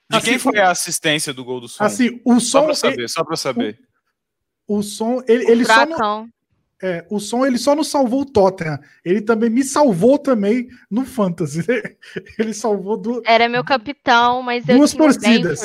[0.10, 1.84] De assim, quem foi a assistência do gol do som?
[1.84, 2.60] Assim, o som.
[2.60, 3.80] Só para saber, só para saber.
[4.68, 6.30] O, o, som, ele, ele só não,
[6.82, 11.06] é, o som ele só não salvou o Tottenham, ele também me salvou também no
[11.06, 11.66] Fantasy.
[12.38, 13.22] Ele salvou do.
[13.26, 15.62] Era meu capitão, mas duas eu torcidas.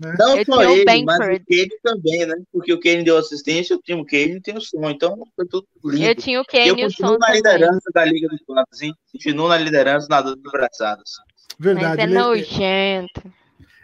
[0.00, 0.14] Né?
[0.18, 2.34] Não eu só ele, mas o Kane também, né?
[2.50, 6.06] Porque o Kane deu assistência, o time Kane tem o som, então foi tudo lindo.
[6.06, 9.58] Eu tinha o Kane e o som na liderança da Liga dos Fantasy, continuo na
[9.58, 11.10] liderança nadando de braçadas.
[11.58, 11.86] Verdade.
[11.86, 13.32] Mas é ele é- nojento.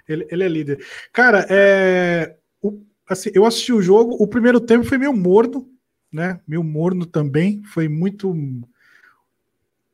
[0.09, 0.87] Ele, ele, é líder.
[1.13, 5.69] Cara, é, o, assim, eu assisti o jogo, o primeiro tempo foi meio morno,
[6.11, 6.41] né?
[6.49, 8.35] Meio morno também, foi muito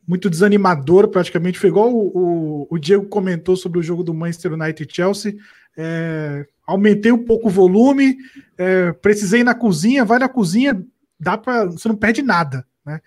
[0.07, 1.59] muito desanimador, praticamente.
[1.59, 5.35] Foi igual o, o, o Diego comentou sobre o jogo do Manchester United e Chelsea.
[5.77, 8.16] É, aumentei um pouco o volume,
[8.59, 10.85] é, precisei ir na cozinha, vai na cozinha,
[11.18, 13.01] dá para você não perde nada, né?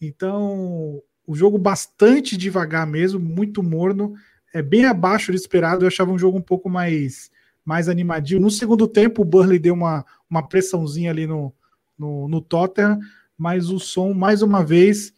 [0.00, 4.14] Então, o jogo bastante devagar mesmo, muito morno,
[4.52, 5.84] é bem abaixo do esperado.
[5.84, 7.30] Eu achava um jogo um pouco mais
[7.64, 8.40] mais animadinho.
[8.40, 11.54] No segundo tempo, o Burley deu uma, uma pressãozinha ali no,
[11.96, 12.98] no, no Tottenham,
[13.36, 15.12] mas o som, mais uma vez,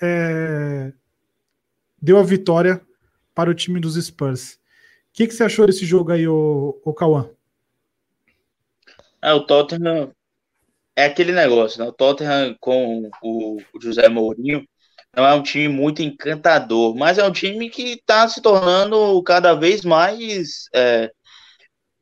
[0.00, 0.92] é,
[2.00, 2.80] deu a vitória
[3.34, 4.58] para o time dos Spurs.
[5.16, 7.30] Que, que você achou desse jogo aí, o, o Cauã?
[9.22, 10.12] É, o Tottenham
[10.94, 11.88] é aquele negócio, né?
[11.88, 14.62] O Tottenham com o, o José Mourinho
[15.16, 19.54] não é um time muito encantador, mas é um time que está se tornando cada
[19.54, 21.10] vez mais é,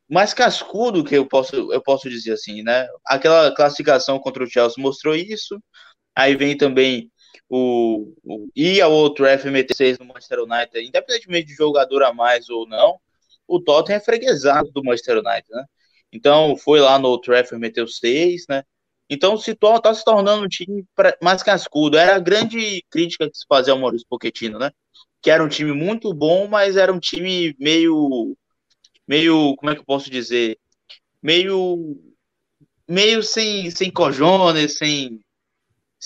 [0.09, 2.85] mais cascudo que eu posso, eu posso dizer assim, né?
[3.07, 5.57] Aquela classificação contra o Chelsea mostrou isso.
[6.13, 7.09] Aí vem também
[7.49, 8.47] o, o
[8.81, 12.99] a outro FMT6 no Manchester United, independentemente de jogador a mais ou não,
[13.47, 15.65] o Tottenham é freguesado do Manchester United, né?
[16.11, 18.63] Então foi lá no Trafford meteu 6, né?
[19.09, 20.83] Então se está se tornando um time
[21.21, 21.97] mais cascudo.
[21.97, 24.71] Era a grande crítica que se fazia ao Maurício Pochettino, né?
[25.21, 28.35] Que era um time muito bom, mas era um time meio,
[29.07, 30.57] meio, como é que eu posso dizer,
[31.21, 31.97] meio,
[32.87, 35.19] meio sem, sem cojones, sem,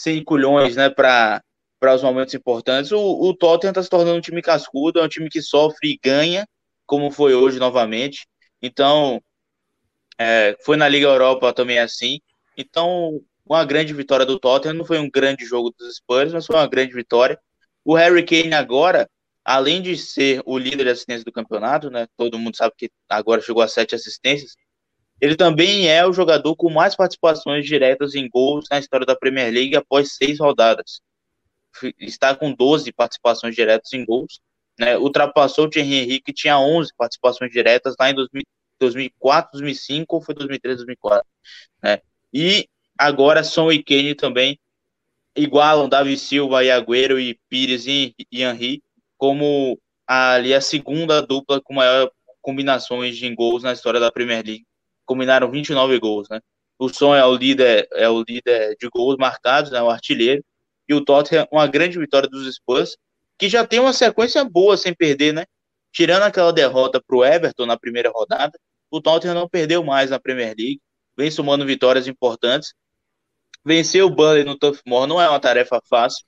[0.02, 0.90] sem culhões, né?
[0.90, 1.42] Para
[1.80, 2.92] para os momentos importantes.
[2.92, 6.00] O, o Tottenham está se tornando um time cascudo, é um time que sofre e
[6.04, 6.46] ganha,
[6.86, 8.28] como foi hoje novamente.
[8.62, 9.22] Então,
[10.18, 12.20] é, foi na Liga Europa também assim.
[12.58, 14.76] Então, uma grande vitória do Tottenham.
[14.76, 17.40] Não foi um grande jogo dos Spurs, mas foi uma grande vitória.
[17.84, 19.10] O Harry Kane agora,
[19.44, 22.08] além de ser o líder de assistência do campeonato, né?
[22.16, 24.56] Todo mundo sabe que agora chegou a sete assistências.
[25.22, 29.52] Ele também é o jogador com mais participações diretas em gols na história da Premier
[29.54, 31.02] League após seis rodadas
[32.00, 34.40] está com 12 participações diretas em gols,
[34.78, 34.98] né?
[34.98, 38.16] Ultrapassou o Thierry Henry, que tinha 11 participações diretas lá em
[38.80, 41.28] 2004, 2005 ou foi 2003, 2004,
[41.84, 42.02] né?
[42.34, 42.68] E
[42.98, 44.60] agora Son e Kane também
[45.36, 48.82] igualam Davi Silva e Agüero e Pires e Henry
[49.18, 52.12] como ali a segunda dupla com maior
[52.42, 54.66] combinações de gols na história da Premier League.
[55.10, 56.40] Combinaram 29 gols, né?
[56.78, 60.46] O Son é o líder, é o líder de gols marcados, né, o artilheiro,
[60.88, 62.96] e o Tottenham uma grande vitória dos Spurs,
[63.36, 65.46] que já tem uma sequência boa sem perder, né?
[65.92, 68.56] Tirando aquela derrota para o Everton na primeira rodada,
[68.92, 70.80] o Tottenham não perdeu mais na Premier League,
[71.18, 72.76] vem somando vitórias importantes.
[73.66, 76.24] Vencer o Burnley no Turf Moor não é uma tarefa fácil,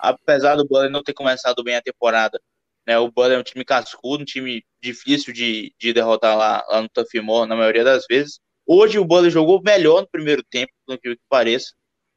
[0.00, 2.40] apesar do Burnley não ter começado bem a temporada.
[2.86, 2.98] Né?
[2.98, 7.22] O Burnley é um time cascudo, um time difícil de, de derrotar lá, lá no
[7.22, 8.40] Moor na maioria das vezes.
[8.66, 11.72] Hoje o Burnley jogou melhor no primeiro tempo, do que pareça,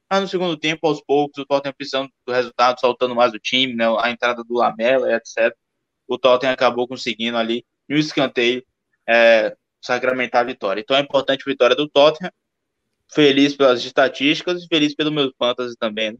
[0.09, 3.76] mas no segundo tempo, aos poucos, o Tottenham precisando do resultado, saltando mais o time,
[3.76, 5.55] né, a entrada do Lamela, etc.
[6.07, 8.63] O Tottenham acabou conseguindo ali, no escanteio,
[9.07, 10.82] é, sacramentar a vitória.
[10.82, 12.32] Então é importante a vitória do Tottenham.
[13.11, 16.13] Feliz pelas estatísticas e feliz pelo meu fantasy também.
[16.13, 16.17] Né?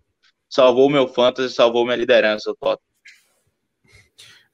[0.50, 2.89] Salvou o meu fantasy, salvou minha liderança, o Tottenham.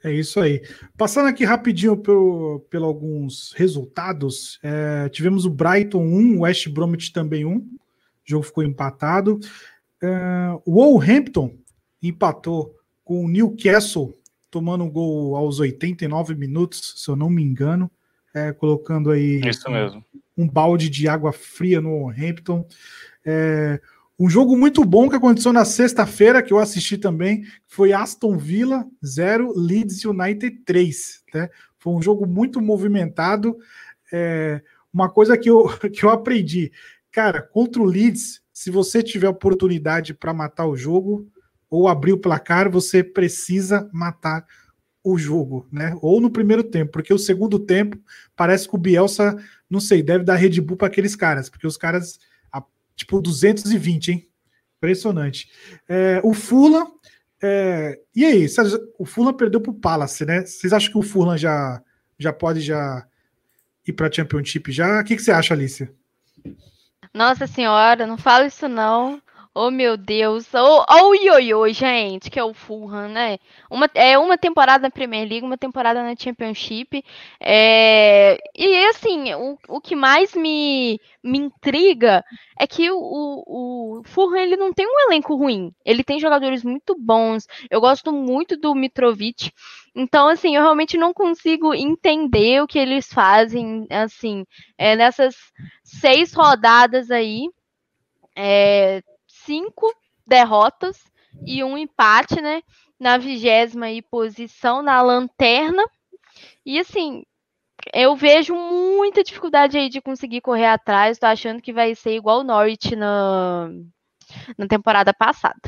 [0.05, 0.61] É isso aí.
[0.95, 7.11] Passando aqui rapidinho pelo, pelo alguns resultados, é, tivemos o Brighton 1, o West Bromwich
[7.11, 7.57] também 1.
[7.57, 7.67] O
[8.23, 9.39] jogo ficou empatado.
[10.03, 11.57] Uh, o Wolverhampton
[12.03, 14.13] empatou com o Newcastle,
[14.51, 17.89] tomando um gol aos 89 minutos, se eu não me engano.
[18.31, 19.41] É, colocando aí.
[20.37, 22.67] Um, um balde de água fria no Wolverhampton.
[23.25, 23.81] É,
[24.17, 28.85] um jogo muito bom que aconteceu na sexta-feira, que eu assisti também, foi Aston Villa
[29.05, 31.23] 0, Leeds United 3.
[31.33, 31.49] Né?
[31.77, 33.57] Foi um jogo muito movimentado.
[34.11, 34.61] É,
[34.93, 36.71] uma coisa que eu, que eu aprendi:
[37.11, 41.27] Cara, contra o Leeds, se você tiver oportunidade para matar o jogo
[41.69, 44.45] ou abrir o placar, você precisa matar
[45.03, 45.95] o jogo, né?
[46.01, 47.97] Ou no primeiro tempo, porque o segundo tempo
[48.35, 49.37] parece que o Bielsa,
[49.69, 52.17] não sei, deve dar Red Bull para aqueles caras, porque os caras,
[52.95, 54.27] tipo, 220, hein?
[54.77, 55.49] Impressionante.
[55.87, 56.87] É, o Fula,
[57.41, 58.47] é, e aí?
[58.97, 60.45] O Fula perdeu para o Palace, né?
[60.45, 61.81] Vocês acham que o Fula já,
[62.17, 63.05] já pode já
[63.87, 65.01] ir para a Championship já?
[65.01, 65.93] O que, que você acha, Alicia?
[67.13, 69.21] Nossa senhora, não fala isso não.
[69.57, 70.53] Oh, meu Deus.
[70.53, 73.37] Oh, oh, o ioiô, gente, que é o Fulham, né?
[73.71, 77.01] Uma, é uma temporada na Premier League, uma temporada na Championship.
[77.39, 78.37] É...
[78.53, 82.21] E, assim, o, o que mais me, me intriga
[82.59, 85.71] é que o, o, o Fulham, ele não tem um elenco ruim.
[85.85, 87.47] Ele tem jogadores muito bons.
[87.69, 89.53] Eu gosto muito do Mitrovic.
[89.95, 94.45] Então, assim, eu realmente não consigo entender o que eles fazem, assim,
[94.77, 95.33] é, nessas
[95.81, 97.47] seis rodadas aí.
[98.37, 99.01] É,
[99.45, 99.93] cinco
[100.27, 101.03] derrotas
[101.45, 102.61] e um empate, né?
[102.99, 105.83] Na vigésima posição, na lanterna.
[106.65, 107.23] E assim,
[107.93, 111.19] eu vejo muita dificuldade aí de conseguir correr atrás.
[111.19, 113.69] Tô achando que vai ser igual o Norwich na,
[114.57, 115.61] na temporada passada.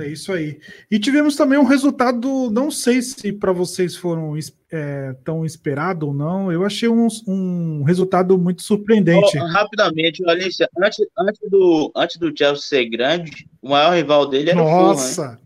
[0.00, 0.60] É isso aí.
[0.90, 4.34] E tivemos também um resultado, não sei se para vocês foram
[4.70, 6.50] é, tão esperado ou não.
[6.50, 9.38] Eu achei um, um resultado muito surpreendente.
[9.38, 14.50] Oh, rapidamente, Alicia, antes, antes, do, antes do Chelsea ser grande, o maior rival dele
[14.50, 15.22] era Nossa.
[15.22, 15.40] o Fulham.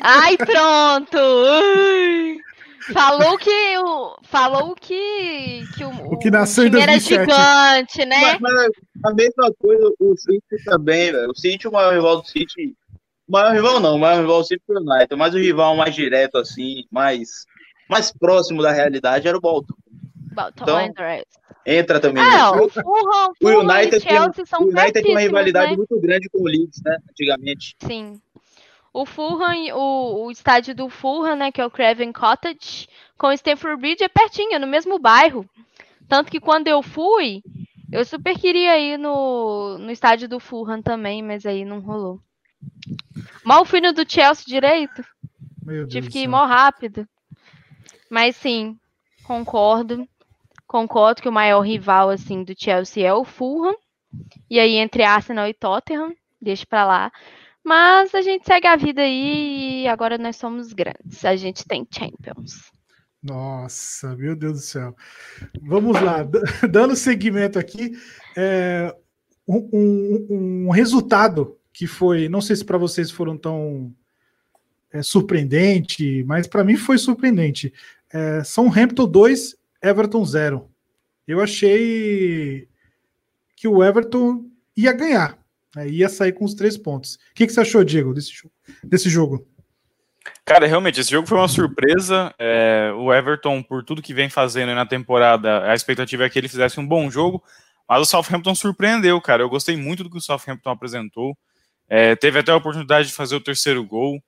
[0.00, 1.18] Ai, pronto!
[2.92, 8.38] Falou que o falou que, que o, o que nasceu o era gigante, né?
[8.38, 8.70] Mas, mas,
[9.04, 11.30] a mesma coisa o City também, velho.
[11.30, 12.76] O City, o maior rival do City,
[13.28, 15.94] o maior rival não, o maior rival sempre foi o United, mas o rival mais
[15.94, 17.46] direto, assim, mais,
[17.88, 19.74] mais próximo da realidade era o Bolton.
[20.32, 20.80] Bolton então,
[21.66, 22.22] entra também.
[22.22, 25.76] Ah, o, Fulham, o United, tem, o United tem uma rivalidade né?
[25.76, 27.76] muito grande com o Leeds, né, antigamente.
[27.86, 28.20] Sim.
[28.92, 33.32] O Fulham, o, o estádio do Fulham, né, que é o Craven Cottage, com o
[33.32, 35.48] Stamford Bridge é pertinho, no mesmo bairro.
[36.08, 37.42] Tanto que quando eu fui,
[37.94, 42.20] Eu super queria ir no, no estádio do Fulham também, mas aí não rolou.
[43.44, 45.04] Mal fui no do Chelsea direito.
[45.88, 47.06] Tive que ir mó rápido.
[48.10, 48.76] Mas sim,
[49.24, 50.06] concordo.
[50.66, 53.74] Concordo que o maior rival assim do Chelsea é o Fulham.
[54.48, 57.12] E aí entre Arsenal e Tottenham, deixa para lá.
[57.64, 61.24] Mas a gente segue a vida aí e agora nós somos grandes.
[61.24, 62.70] A gente tem Champions.
[63.22, 64.94] Nossa, meu Deus do céu.
[65.62, 66.18] Vamos lá,
[66.70, 67.92] dando seguimento aqui,
[68.36, 68.94] é,
[69.48, 70.26] um, um,
[70.66, 73.92] um, resultado que foi, não sei se para vocês foram tão
[74.92, 77.74] é, surpreendente, mas para mim foi surpreendente.
[78.12, 80.70] É, São Hampton 2, Everton 0.
[81.26, 82.68] Eu achei
[83.56, 84.44] que o Everton
[84.76, 85.36] ia ganhar,
[85.74, 87.16] né, ia sair com os três pontos.
[87.16, 88.32] O que, que você achou, Diego, desse?
[88.84, 89.44] Desse jogo?
[90.44, 92.32] Cara, realmente, esse jogo foi uma surpresa.
[92.38, 96.48] É, o Everton, por tudo que vem fazendo na temporada, a expectativa é que ele
[96.48, 97.42] fizesse um bom jogo,
[97.88, 99.42] mas o Southampton surpreendeu, cara.
[99.42, 101.36] Eu gostei muito do que o Southampton apresentou.
[101.88, 104.22] É, teve até a oportunidade de fazer o terceiro gol.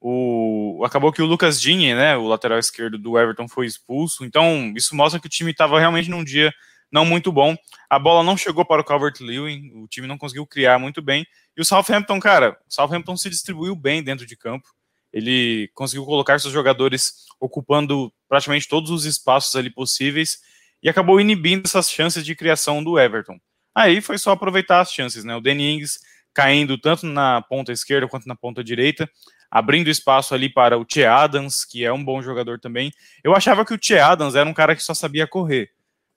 [0.00, 4.24] O, acabou que o Lucas Digne, né, o lateral esquerdo do Everton, foi expulso.
[4.24, 6.52] Então, isso mostra que o time estava realmente num dia
[6.90, 7.56] não muito bom.
[7.90, 11.26] A bola não chegou para o Calvert-Lewin, o time não conseguiu criar muito bem.
[11.56, 14.68] E o Southampton, cara, o Southampton se distribuiu bem dentro de campo.
[15.12, 20.38] Ele conseguiu colocar seus jogadores ocupando praticamente todos os espaços ali possíveis
[20.82, 23.38] e acabou inibindo essas chances de criação do Everton.
[23.74, 25.34] Aí foi só aproveitar as chances, né?
[25.34, 25.98] O Danny Ings
[26.38, 29.10] caindo tanto na ponta esquerda quanto na ponta direita,
[29.50, 32.92] abrindo espaço ali para o Che Adams, que é um bom jogador também.
[33.24, 35.68] Eu achava que o Che Adams era um cara que só sabia correr.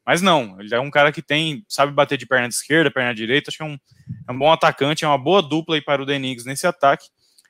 [0.06, 3.50] Mas não, ele é um cara que tem, sabe bater de perna esquerda, perna direita,
[3.50, 3.80] acho que é um,
[4.28, 7.08] é um bom atacante, é uma boa dupla aí para o Deniggs nesse ataque.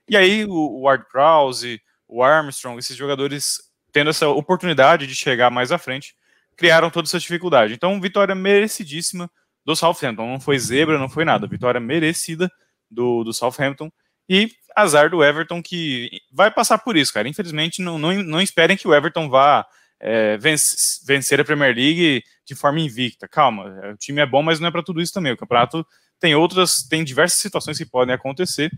[0.07, 3.57] E aí o, Ward Prowse, o Armstrong, esses jogadores
[3.91, 6.15] tendo essa oportunidade de chegar mais à frente,
[6.55, 7.73] criaram toda essa dificuldade.
[7.73, 9.29] Então, vitória merecidíssima
[9.65, 10.27] do Southampton.
[10.27, 11.47] Não foi zebra, não foi nada.
[11.47, 12.51] Vitória merecida
[12.89, 13.91] do, do Southampton.
[14.29, 17.27] E azar do Everton, que vai passar por isso, cara.
[17.27, 19.65] Infelizmente, não, não, não esperem que o Everton vá
[19.99, 23.27] é, vencer a Premier League de forma invicta.
[23.27, 25.33] Calma, o time é bom, mas não é para tudo isso também.
[25.33, 25.85] O campeonato
[26.19, 28.71] tem outras, tem diversas situações que podem acontecer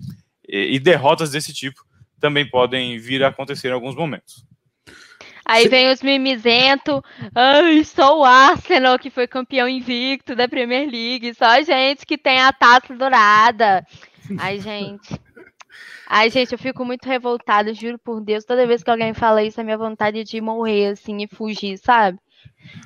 [0.48, 1.82] e, e derrotas desse tipo
[2.20, 4.46] também podem vir a acontecer em alguns momentos.
[5.46, 7.04] Aí vem os mimizento,
[7.36, 12.18] ai, só o Arsenal que foi campeão invicto da Premier League, só a gente que
[12.18, 13.86] tem a taça dourada.
[14.40, 15.20] Ai, gente.
[16.08, 18.46] Ai, gente, eu fico muito revoltada, juro por Deus.
[18.46, 22.20] Toda vez que alguém fala isso, a minha vontade de morrer, assim, e fugir, sabe?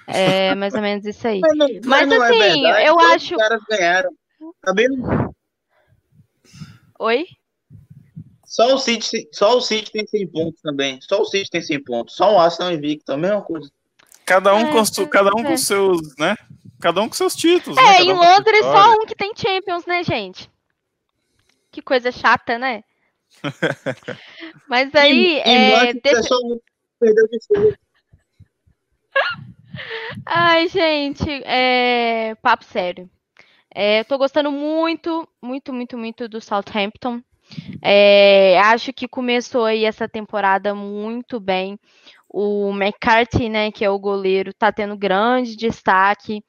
[0.08, 1.42] É mais ou menos isso aí.
[1.42, 3.36] Mas, não, mas, mas é assim, é eu acho.
[3.36, 4.10] Os caras ganharam.
[4.62, 4.88] Tá bem...
[7.00, 7.26] Oi?
[8.58, 11.00] Só o City, só o City tem 100 pontos também.
[11.00, 12.16] Só o City tem 100 pontos.
[12.16, 13.72] Só o Arsenal invicto, a mesma coisa.
[14.26, 15.44] Cada um, é, com, cada um é.
[15.44, 16.36] com seus, né?
[16.82, 17.78] Cada um com seus títulos.
[17.78, 18.02] É, né?
[18.02, 20.50] em um Londres só um que tem Champions, né, gente?
[21.72, 22.84] Que coisa chata, né?
[24.68, 25.36] Mas aí.
[25.36, 26.34] E, é, e deixa...
[30.26, 32.34] Ai, gente, é...
[32.42, 33.08] papo sério.
[33.72, 37.22] É, eu tô gostando muito, muito, muito, muito do Southampton.
[37.82, 41.80] É, acho que começou aí essa temporada muito bem.
[42.30, 46.44] O McCarthy, né, que é o goleiro, tá tendo grande destaque.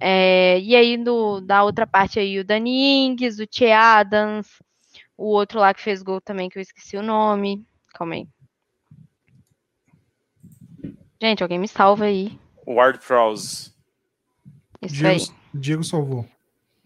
[0.00, 4.48] É, e aí, no, da outra parte aí, o Dani Ings, o Che Adams,
[5.16, 7.64] o outro lá que fez gol também, que eu esqueci o nome.
[7.92, 8.28] Calma aí.
[11.20, 12.38] Gente, alguém me salva aí.
[12.66, 13.72] Ward Prowse.
[14.82, 15.36] Isso Diego, aí.
[15.54, 16.26] Diego salvou.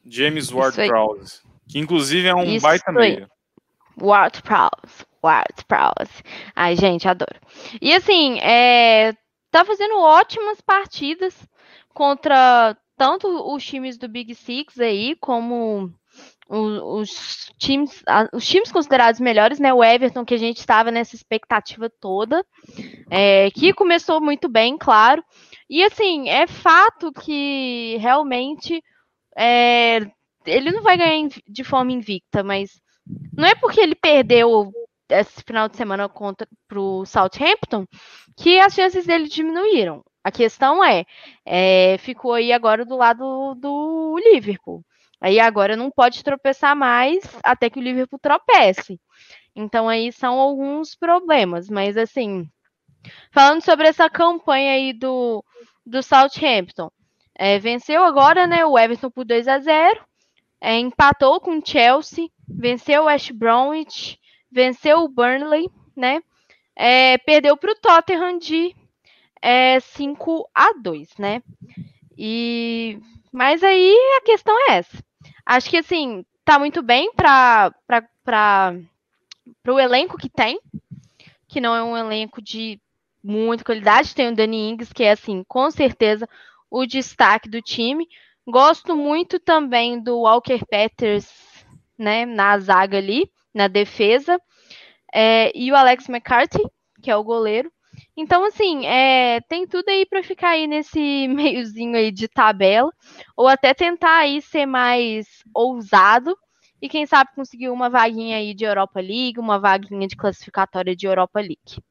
[0.07, 1.41] James Ward Prowse.
[1.67, 3.29] Que inclusive é um Isso baita meia.
[4.01, 6.23] Ward Prowse, Ward Prowse.
[6.55, 7.39] Ai, gente, adoro.
[7.81, 9.13] E assim, é,
[9.51, 11.35] tá fazendo ótimas partidas
[11.93, 15.93] contra tanto os times do Big Six aí, como
[16.49, 19.73] os, os, times, os times considerados melhores, né?
[19.73, 22.45] O Everton, que a gente estava nessa expectativa toda,
[23.11, 25.23] é, que começou muito bem, claro.
[25.69, 28.83] E assim, é fato que realmente
[29.37, 30.01] é,
[30.47, 32.81] ele não vai ganhar de forma invicta, mas
[33.37, 34.73] não é porque ele perdeu
[35.09, 37.87] esse final de semana contra o Southampton
[38.37, 40.05] que as chances dele diminuíram.
[40.23, 41.05] A questão é,
[41.47, 44.85] é, ficou aí agora do lado do Liverpool.
[45.21, 49.01] Aí agora não pode tropeçar mais até que o Liverpool tropece.
[49.57, 52.49] Então aí são alguns problemas, mas assim,
[53.33, 55.45] falando sobre essa campanha aí do,
[55.85, 56.91] do Southampton,
[57.35, 60.08] é, venceu agora, né, o Everton por 2 a 0,
[60.61, 64.19] é, empatou com o Chelsea, venceu o West Bromwich,
[64.51, 66.23] venceu o Burnley, né?
[66.77, 68.75] É, perdeu para o Tottenham de
[69.43, 71.43] é, 5 a 2, né?
[72.17, 72.99] E
[73.33, 74.99] Mas aí a questão é essa.
[75.47, 77.73] Acho que assim, tá muito bem para
[79.67, 80.61] o elenco que tem,
[81.49, 82.81] que não é um elenco de
[83.23, 84.15] muita qualidade.
[84.15, 86.29] Tem o Dani Ings, que é assim, com certeza
[86.71, 88.07] o destaque do time.
[88.49, 91.29] Gosto muito também do Walker Peters,
[91.99, 94.41] né, na zaga ali, na defesa.
[95.13, 96.63] É, e o Alex McCarthy,
[97.03, 97.71] que é o goleiro.
[98.17, 102.91] Então, assim, é, tem tudo aí para ficar aí nesse meiozinho aí de tabela,
[103.37, 106.35] ou até tentar aí ser mais ousado
[106.81, 111.07] e quem sabe conseguir uma vaguinha aí de Europa League, uma vaguinha de classificatória de
[111.07, 111.83] Europa League.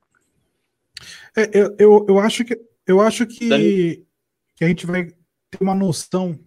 [1.35, 4.03] É, eu, eu, eu, acho que eu acho que,
[4.55, 5.11] que a gente vai
[5.49, 6.39] ter uma noção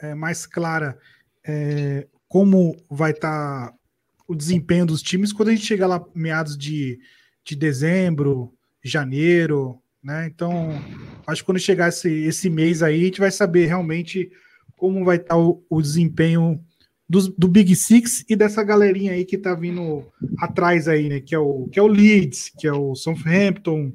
[0.00, 0.98] é, mais clara
[1.46, 3.74] é, como vai estar tá
[4.26, 6.98] o desempenho dos times quando a gente chegar lá meados de,
[7.44, 10.26] de dezembro, janeiro, né?
[10.26, 10.70] Então,
[11.26, 14.30] acho que quando chegar esse, esse mês aí, a gente vai saber realmente
[14.76, 16.64] como vai estar tá o, o desempenho
[17.08, 20.06] do, do, Big Six e dessa galerinha aí que tá vindo
[20.38, 21.20] atrás aí, né?
[21.20, 23.92] Que é o, que é o Leeds, que é o Southampton,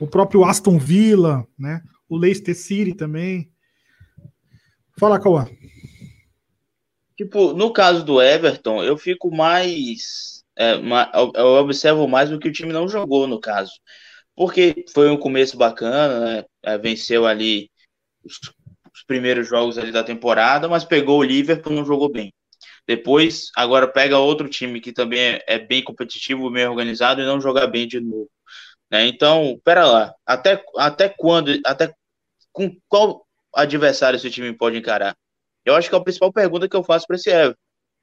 [0.00, 1.82] o próprio Aston Villa, né?
[2.08, 3.50] O Leicester City também.
[4.98, 5.46] Fala, Cauã.
[7.16, 10.42] Tipo, no caso do Everton, eu fico mais.
[10.56, 10.74] É,
[11.34, 13.72] eu observo mais o que o time não jogou, no caso.
[14.36, 16.44] Porque foi um começo bacana, né?
[16.62, 17.70] É, venceu ali
[18.24, 18.38] os,
[18.92, 22.32] os primeiros jogos ali da temporada, mas pegou o Liverpool não jogou bem.
[22.86, 27.40] Depois, agora pega outro time que também é, é bem competitivo, bem organizado e não
[27.40, 28.30] joga bem de novo.
[28.90, 29.06] Né?
[29.06, 31.92] Então, pera lá, até, até quando, até
[32.52, 33.23] com qual
[33.54, 35.16] adversário esse time pode encarar?
[35.64, 37.58] Eu acho que é a principal pergunta que eu faço para esse Everton.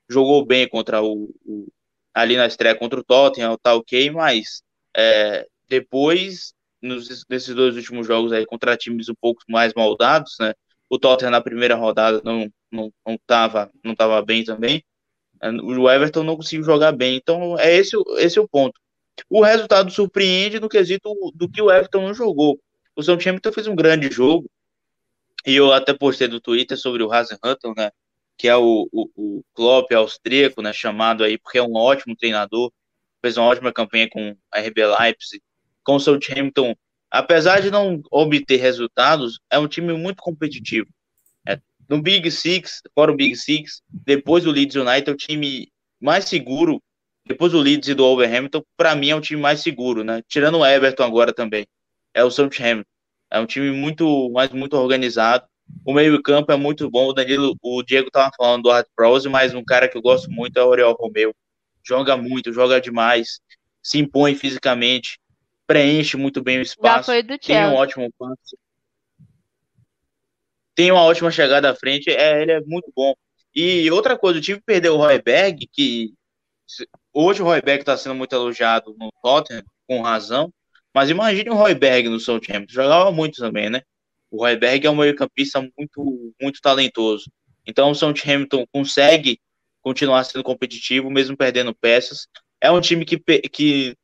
[0.09, 1.67] Jogou bem contra o, o,
[2.13, 4.63] ali na estreia contra o Tottenham, tá ok, mas
[4.95, 10.53] é, depois, nos, nesses dois últimos jogos aí contra times um pouco mais moldados, né?
[10.89, 14.83] O Tottenham na primeira rodada não, não, não, tava, não tava bem também.
[15.63, 17.15] O Everton não conseguiu jogar bem.
[17.15, 18.79] Então, é esse, esse é o ponto.
[19.29, 22.59] O resultado surpreende no quesito do que o Everton não jogou.
[22.95, 24.49] O Southampton fez um grande jogo.
[25.45, 27.91] E eu até postei no Twitter sobre o Hasenhutton, né?
[28.37, 30.73] Que é o, o, o Klopp austríaco, né?
[30.73, 32.71] Chamado aí, porque é um ótimo treinador.
[33.21, 35.41] Fez uma ótima campanha com a RB Leipzig.
[35.83, 36.75] Com o Southampton,
[37.09, 40.87] apesar de não obter resultados, é um time muito competitivo
[41.91, 45.69] no Big Six, fora o Big Six, depois do Leeds United, é o time
[45.99, 46.81] mais seguro,
[47.25, 50.21] depois do Leeds e do Wolverhampton, para mim é o time mais seguro, né?
[50.25, 51.67] Tirando o Everton agora também.
[52.13, 52.89] É o Southampton.
[53.31, 55.45] É um time muito, mais muito organizado.
[55.85, 57.07] O meio-campo é muito bom.
[57.07, 60.29] O Danilo, o Diego tava falando do Art Prose, mas um cara que eu gosto
[60.29, 61.33] muito é o Oriol Romeu.
[61.83, 63.39] Joga muito, joga demais,
[63.81, 65.19] se impõe fisicamente,
[65.65, 66.97] preenche muito bem o espaço.
[66.97, 68.55] Já foi do tem um ótimo passe
[70.75, 73.13] tem uma ótima chegada à frente, é, ele é muito bom.
[73.53, 76.13] E outra coisa, o time perdeu o Royberg, que
[77.13, 80.51] hoje o Royberg está sendo muito elogiado no Tottenham, com razão,
[80.93, 83.81] mas imagine o Royberg no Southampton, jogava muito também, né?
[84.29, 87.29] O Royberg é um meio-campista muito, muito talentoso.
[87.65, 89.39] Então o Southampton consegue
[89.81, 92.27] continuar sendo competitivo, mesmo perdendo peças.
[92.59, 93.17] É um time que,
[93.49, 93.95] que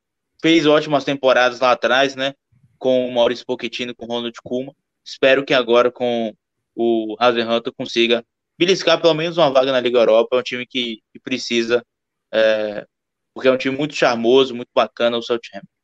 [0.42, 2.34] fez ótimas temporadas lá atrás, né?
[2.78, 4.74] Com o Maurício Pochettino, com o Ronald Koeman.
[5.06, 6.34] Espero que agora com
[6.76, 8.24] o Hasenhutl consiga
[8.58, 10.36] beliscar pelo menos uma vaga na Liga Europa.
[10.36, 11.84] É um time que, que precisa,
[12.32, 12.86] é,
[13.34, 15.77] porque é um time muito charmoso, muito bacana, o Southampton.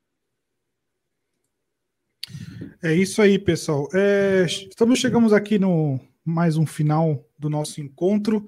[2.84, 3.88] É isso aí, pessoal.
[3.94, 8.46] É, estamos chegamos aqui no mais um final do nosso encontro.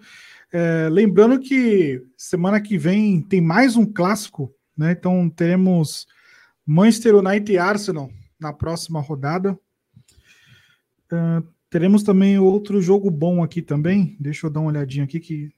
[0.52, 4.92] É, lembrando que semana que vem tem mais um clássico, né?
[4.92, 6.06] Então teremos
[6.66, 9.58] Manchester United e Arsenal na próxima rodada.
[11.10, 14.16] Uh, Teremos também outro jogo bom aqui também.
[14.18, 15.52] Deixa eu dar uma olhadinha aqui que.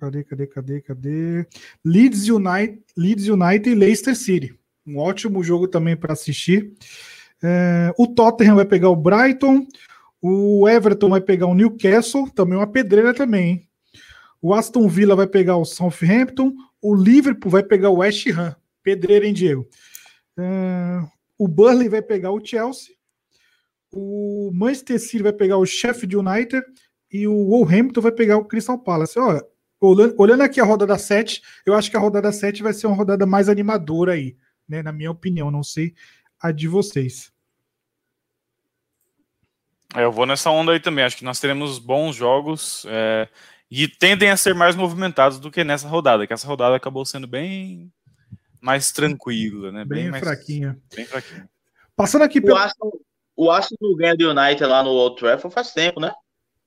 [0.00, 1.46] Cadê, cadê, cadê, cadê?
[1.84, 4.54] Leeds United, Leeds United e Leicester City.
[4.84, 6.72] Um ótimo jogo também para assistir.
[7.42, 9.66] É, o Tottenham vai pegar o Brighton.
[10.20, 12.30] O Everton vai pegar o Newcastle.
[12.30, 13.68] Também uma pedreira também, hein?
[14.40, 16.52] O Aston Villa vai pegar o Southampton.
[16.80, 18.54] O Liverpool vai pegar o West Ham.
[18.82, 19.66] Pedreira, hein, Diego?
[20.38, 21.02] É,
[21.38, 22.96] o Burnley vai pegar o Chelsea
[23.96, 26.62] o Manchester City vai pegar o Sheffield United
[27.10, 29.18] e o Wolverhampton vai pegar o Crystal Palace.
[29.18, 29.42] Olha,
[29.80, 33.24] olhando aqui a rodada 7, eu acho que a rodada 7 vai ser uma rodada
[33.24, 34.36] mais animadora aí,
[34.68, 34.82] né?
[34.82, 35.94] Na minha opinião, não sei
[36.46, 37.32] a de vocês.
[39.94, 41.04] É, eu vou nessa onda aí também.
[41.04, 43.28] Acho que nós teremos bons jogos é,
[43.70, 47.26] e tendem a ser mais movimentados do que nessa rodada, que essa rodada acabou sendo
[47.26, 47.92] bem
[48.60, 49.84] mais tranquila, né?
[49.84, 50.78] Bem, bem mais, fraquinha.
[50.94, 51.48] Bem fraquinha.
[51.94, 52.58] Passando aqui pelo.
[53.36, 56.12] O Arsenal ganha do United lá no Old Trafford faz tempo, né?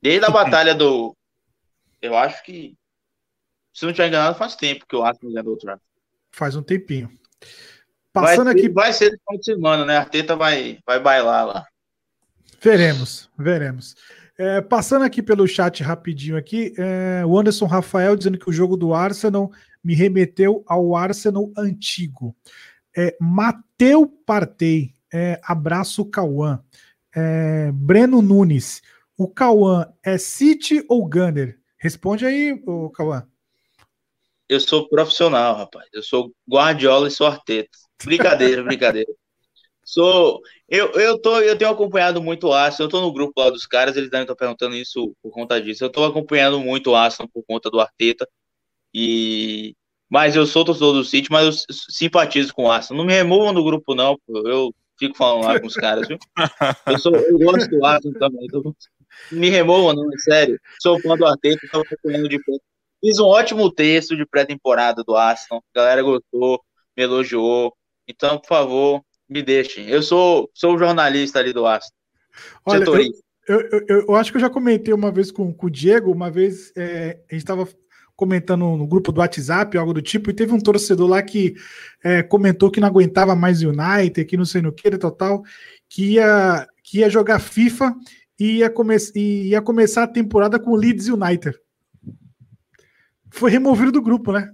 [0.01, 1.15] Desde a batalha do.
[2.01, 2.77] Eu acho que.
[3.73, 5.81] Se não tiver enganado, faz tempo que o Arsenal ganhou o draft.
[6.31, 7.11] Faz um tempinho.
[8.11, 8.69] Passando vai, aqui.
[8.69, 9.97] Vai ser no final de semana, né?
[9.97, 11.65] A Arteta vai, vai bailar lá.
[12.61, 13.95] Veremos, veremos.
[14.37, 18.77] É, passando aqui pelo chat rapidinho aqui, é, o Anderson Rafael dizendo que o jogo
[18.77, 19.51] do Arsenal
[19.83, 22.35] me remeteu ao Arsenal antigo.
[22.95, 26.63] É, Mateu Partei, é, abraço Cauã.
[27.15, 28.81] É, Breno Nunes,
[29.17, 31.59] o Cauã é City ou Gunner?
[31.77, 32.61] Responde aí,
[32.93, 33.25] Cauã.
[34.47, 35.87] Eu sou profissional, rapaz.
[35.93, 37.77] Eu sou Guardiola e sou Arteta.
[38.03, 39.11] Brincadeira, brincadeira.
[39.83, 40.41] Sou.
[40.67, 42.87] Eu, eu, tô, eu tenho acompanhado muito o Arsenal.
[42.87, 45.83] Eu tô no grupo lá dos caras, eles devem estar perguntando isso por conta disso.
[45.83, 48.27] Eu tô acompanhando muito o Arsenal por conta do Arteta.
[48.93, 49.75] E.
[50.07, 52.99] Mas eu sou torcedor do City, mas eu simpatizo com o Arsenal.
[52.99, 54.17] Não me removam do grupo, não.
[54.27, 54.47] Pô.
[54.47, 56.17] Eu fico falando lá com os caras, viu?
[56.85, 58.47] Eu, sou, eu gosto do Arsenal também.
[59.31, 60.59] Me removam, não, é sério.
[60.79, 62.61] Sou fã do Arteta, estou acompanhando de perto.
[63.01, 65.63] Fiz um ótimo texto de pré-temporada do Arsenal.
[65.73, 66.61] A galera gostou,
[66.95, 67.73] me elogiou.
[68.09, 69.87] Então, por favor, me deixem.
[69.87, 71.93] Eu sou, sou o jornalista ali do Arsenal.
[72.65, 75.69] Olha, eu, eu, eu, eu, acho que eu já comentei uma vez com, com o
[75.69, 77.67] Diego, uma vez é, a gente estava
[78.15, 81.55] comentando no grupo do WhatsApp, algo do tipo, e teve um torcedor lá que
[82.03, 85.43] é, comentou que não aguentava mais United, que não sei no que, total,
[85.87, 87.95] que ia, que ia jogar FIFA
[88.39, 91.57] e ia, come e ia começar a temporada com o Leeds United.
[93.29, 94.49] Foi removido do grupo, né?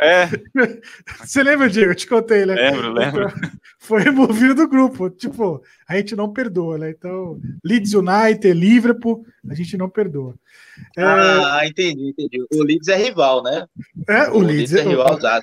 [0.00, 0.26] É.
[1.24, 1.92] Você lembra, Diego?
[1.92, 2.54] Eu te contei, né?
[2.54, 3.32] Lembro, lembro.
[3.78, 5.10] Foi removido do grupo.
[5.10, 6.90] Tipo, a gente não perdoa, né?
[6.90, 10.34] Então, Leeds United, Liverpool, a gente não perdoa.
[10.96, 11.02] É...
[11.02, 12.44] Ah, entendi, entendi.
[12.52, 13.66] O Leeds é rival, né?
[14.08, 15.40] É, o, o Leeds, Leeds, é, é rival né?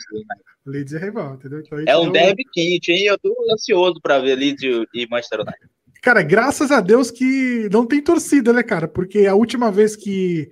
[0.65, 1.59] O Leeds é rival, entendeu?
[1.59, 3.05] Então, é um derby quente, hein?
[3.05, 5.69] Eu tô ansioso para ver Leeds e Manchester United.
[6.01, 8.87] Cara, graças a Deus que não tem torcida, né, cara?
[8.87, 10.49] Porque a última vez que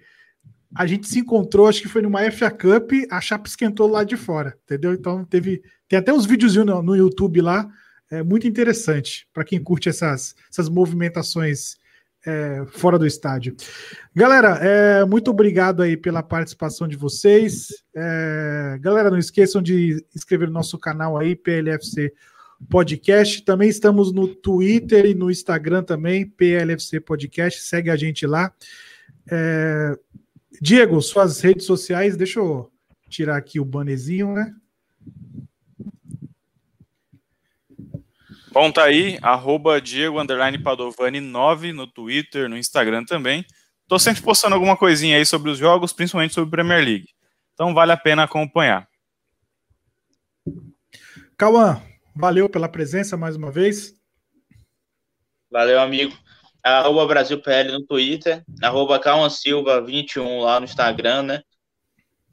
[0.75, 4.15] a gente se encontrou, acho que foi numa FA Cup, a chapa esquentou lá de
[4.15, 4.93] fora, entendeu?
[4.93, 5.63] Então teve.
[5.87, 7.67] Tem até uns vídeos no, no YouTube lá,
[8.11, 11.77] é muito interessante para quem curte essas, essas movimentações
[12.25, 13.55] é, fora do estádio.
[14.13, 17.67] Galera, é, muito obrigado aí pela participação de vocês.
[17.95, 22.13] É, galera, não esqueçam de inscrever no nosso canal aí, PLFC
[22.69, 23.43] Podcast.
[23.43, 27.61] Também estamos no Twitter e no Instagram também, PLFC Podcast.
[27.61, 28.53] Segue a gente lá.
[29.31, 29.97] É,
[30.61, 32.71] Diego, suas redes sociais, deixa eu
[33.09, 34.53] tirar aqui o banezinho, né?
[38.51, 40.17] Bom, tá aí, arroba Diego
[40.61, 43.45] Padovani 9 no Twitter, no Instagram também.
[43.87, 47.09] Tô sempre postando alguma coisinha aí sobre os jogos, principalmente sobre Premier League.
[47.53, 48.87] Então vale a pena acompanhar.
[51.37, 51.81] Cauã,
[52.15, 53.95] valeu pela presença mais uma vez.
[55.49, 56.15] Valeu, amigo
[56.77, 61.41] arroba BrasilPL no Twitter, arroba Calma Silva 21 lá no Instagram, né?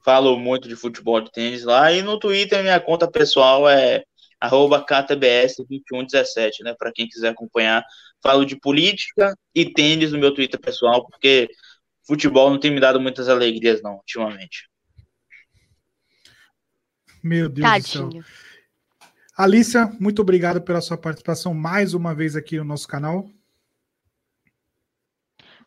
[0.04, 1.92] Falo muito de futebol de tênis lá.
[1.92, 4.04] E no Twitter, minha conta pessoal é
[4.40, 6.74] arroba KTBS2117, né?
[6.78, 7.84] Para quem quiser acompanhar.
[8.22, 11.48] Falo de política e tênis no meu Twitter pessoal, porque
[12.06, 14.68] futebol não tem me dado muitas alegrias, não, ultimamente.
[17.22, 18.08] Meu Deus Tadinho.
[18.08, 18.24] do céu.
[19.36, 23.28] Alícia, muito obrigado pela sua participação mais uma vez aqui no nosso canal.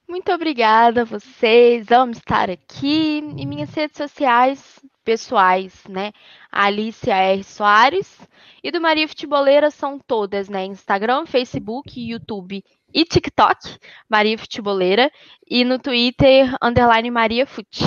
[0.10, 1.92] Muito obrigada a vocês.
[1.92, 3.20] Amo estar aqui.
[3.38, 6.12] E minhas redes sociais pessoais, né?
[6.52, 7.44] Alicia R.
[7.44, 8.20] Soares
[8.64, 10.66] e do Maria Futeboleira são todas, né?
[10.66, 13.78] Instagram, Facebook, YouTube e TikTok,
[14.10, 15.12] Maria Futeboleira.
[15.48, 17.86] E no Twitter, underline Maria Fute.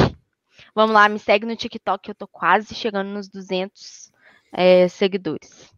[0.76, 4.12] Vamos lá, me segue no TikTok, eu tô quase chegando nos 200
[4.52, 5.74] é, seguidores.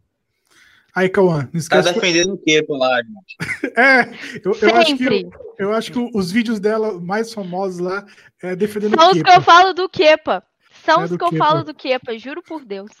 [0.95, 1.87] Aí, Cauã, não tá esquece.
[1.89, 3.73] Tá defendendo o quê por lá, gente?
[3.77, 5.27] é, eu, eu, acho que,
[5.59, 8.05] eu, acho que os vídeos dela mais famosos lá
[8.41, 10.43] é defendendo São o São os que eu falo do Kepa.
[10.85, 12.91] São é os que eu falo do Kepa, juro por Deus.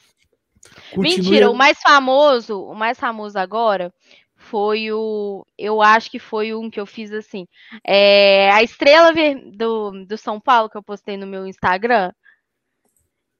[0.89, 1.17] Continue...
[1.17, 3.93] Mentira, o mais famoso, o mais famoso agora
[4.35, 5.45] foi o.
[5.57, 7.47] Eu acho que foi um que eu fiz assim.
[7.85, 9.13] É, a estrela
[9.53, 12.11] do, do São Paulo que eu postei no meu Instagram.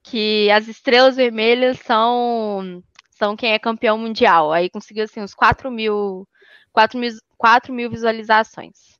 [0.02, 2.80] Que as estrelas vermelhas são
[3.18, 4.52] são quem é campeão mundial.
[4.52, 6.28] Aí conseguiu assim uns 4 mil,
[6.72, 8.96] 4 mil, 4 mil visualizações.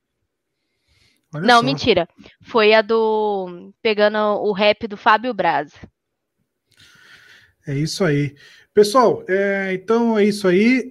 [1.35, 1.63] Olha Não, só.
[1.63, 2.09] mentira.
[2.43, 3.73] Foi a do.
[3.83, 5.73] Pegando o rap do Fábio Braz.
[7.67, 8.35] É isso aí.
[8.73, 10.91] Pessoal, é, então é isso aí.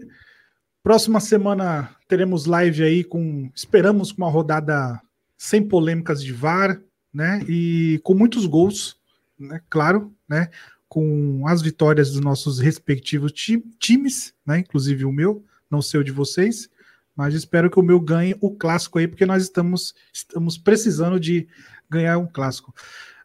[0.84, 3.50] Próxima semana teremos live aí com.
[3.56, 5.02] Esperamos com uma rodada
[5.38, 6.80] sem polêmicas de VAR,
[7.14, 7.44] né?
[7.48, 9.00] E com muitos gols,
[9.40, 9.62] né?
[9.70, 10.50] Claro, né?
[10.88, 14.60] Com as vitórias dos nossos respectivos ti times, né?
[14.60, 16.70] Inclusive o meu, não sei o de vocês,
[17.16, 21.48] Mas espero que o meu ganhe o clássico aí, porque nós estamos, estamos precisando de
[21.90, 22.74] ganhar um clássico.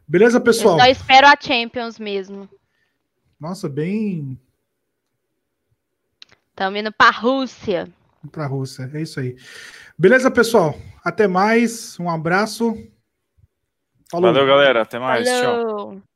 [0.07, 0.75] Beleza, pessoal?
[0.75, 2.49] Eu só espero a Champions mesmo.
[3.39, 4.39] Nossa, bem.
[6.49, 7.89] Estamos indo para a Rússia.
[8.31, 9.35] Para a Rússia, é isso aí.
[9.97, 10.77] Beleza, pessoal?
[11.03, 12.73] Até mais, um abraço.
[14.09, 14.31] Falou.
[14.31, 14.83] Valeu, galera.
[14.83, 15.27] Até mais.
[15.27, 15.95] Falou.
[15.95, 16.10] Tchau.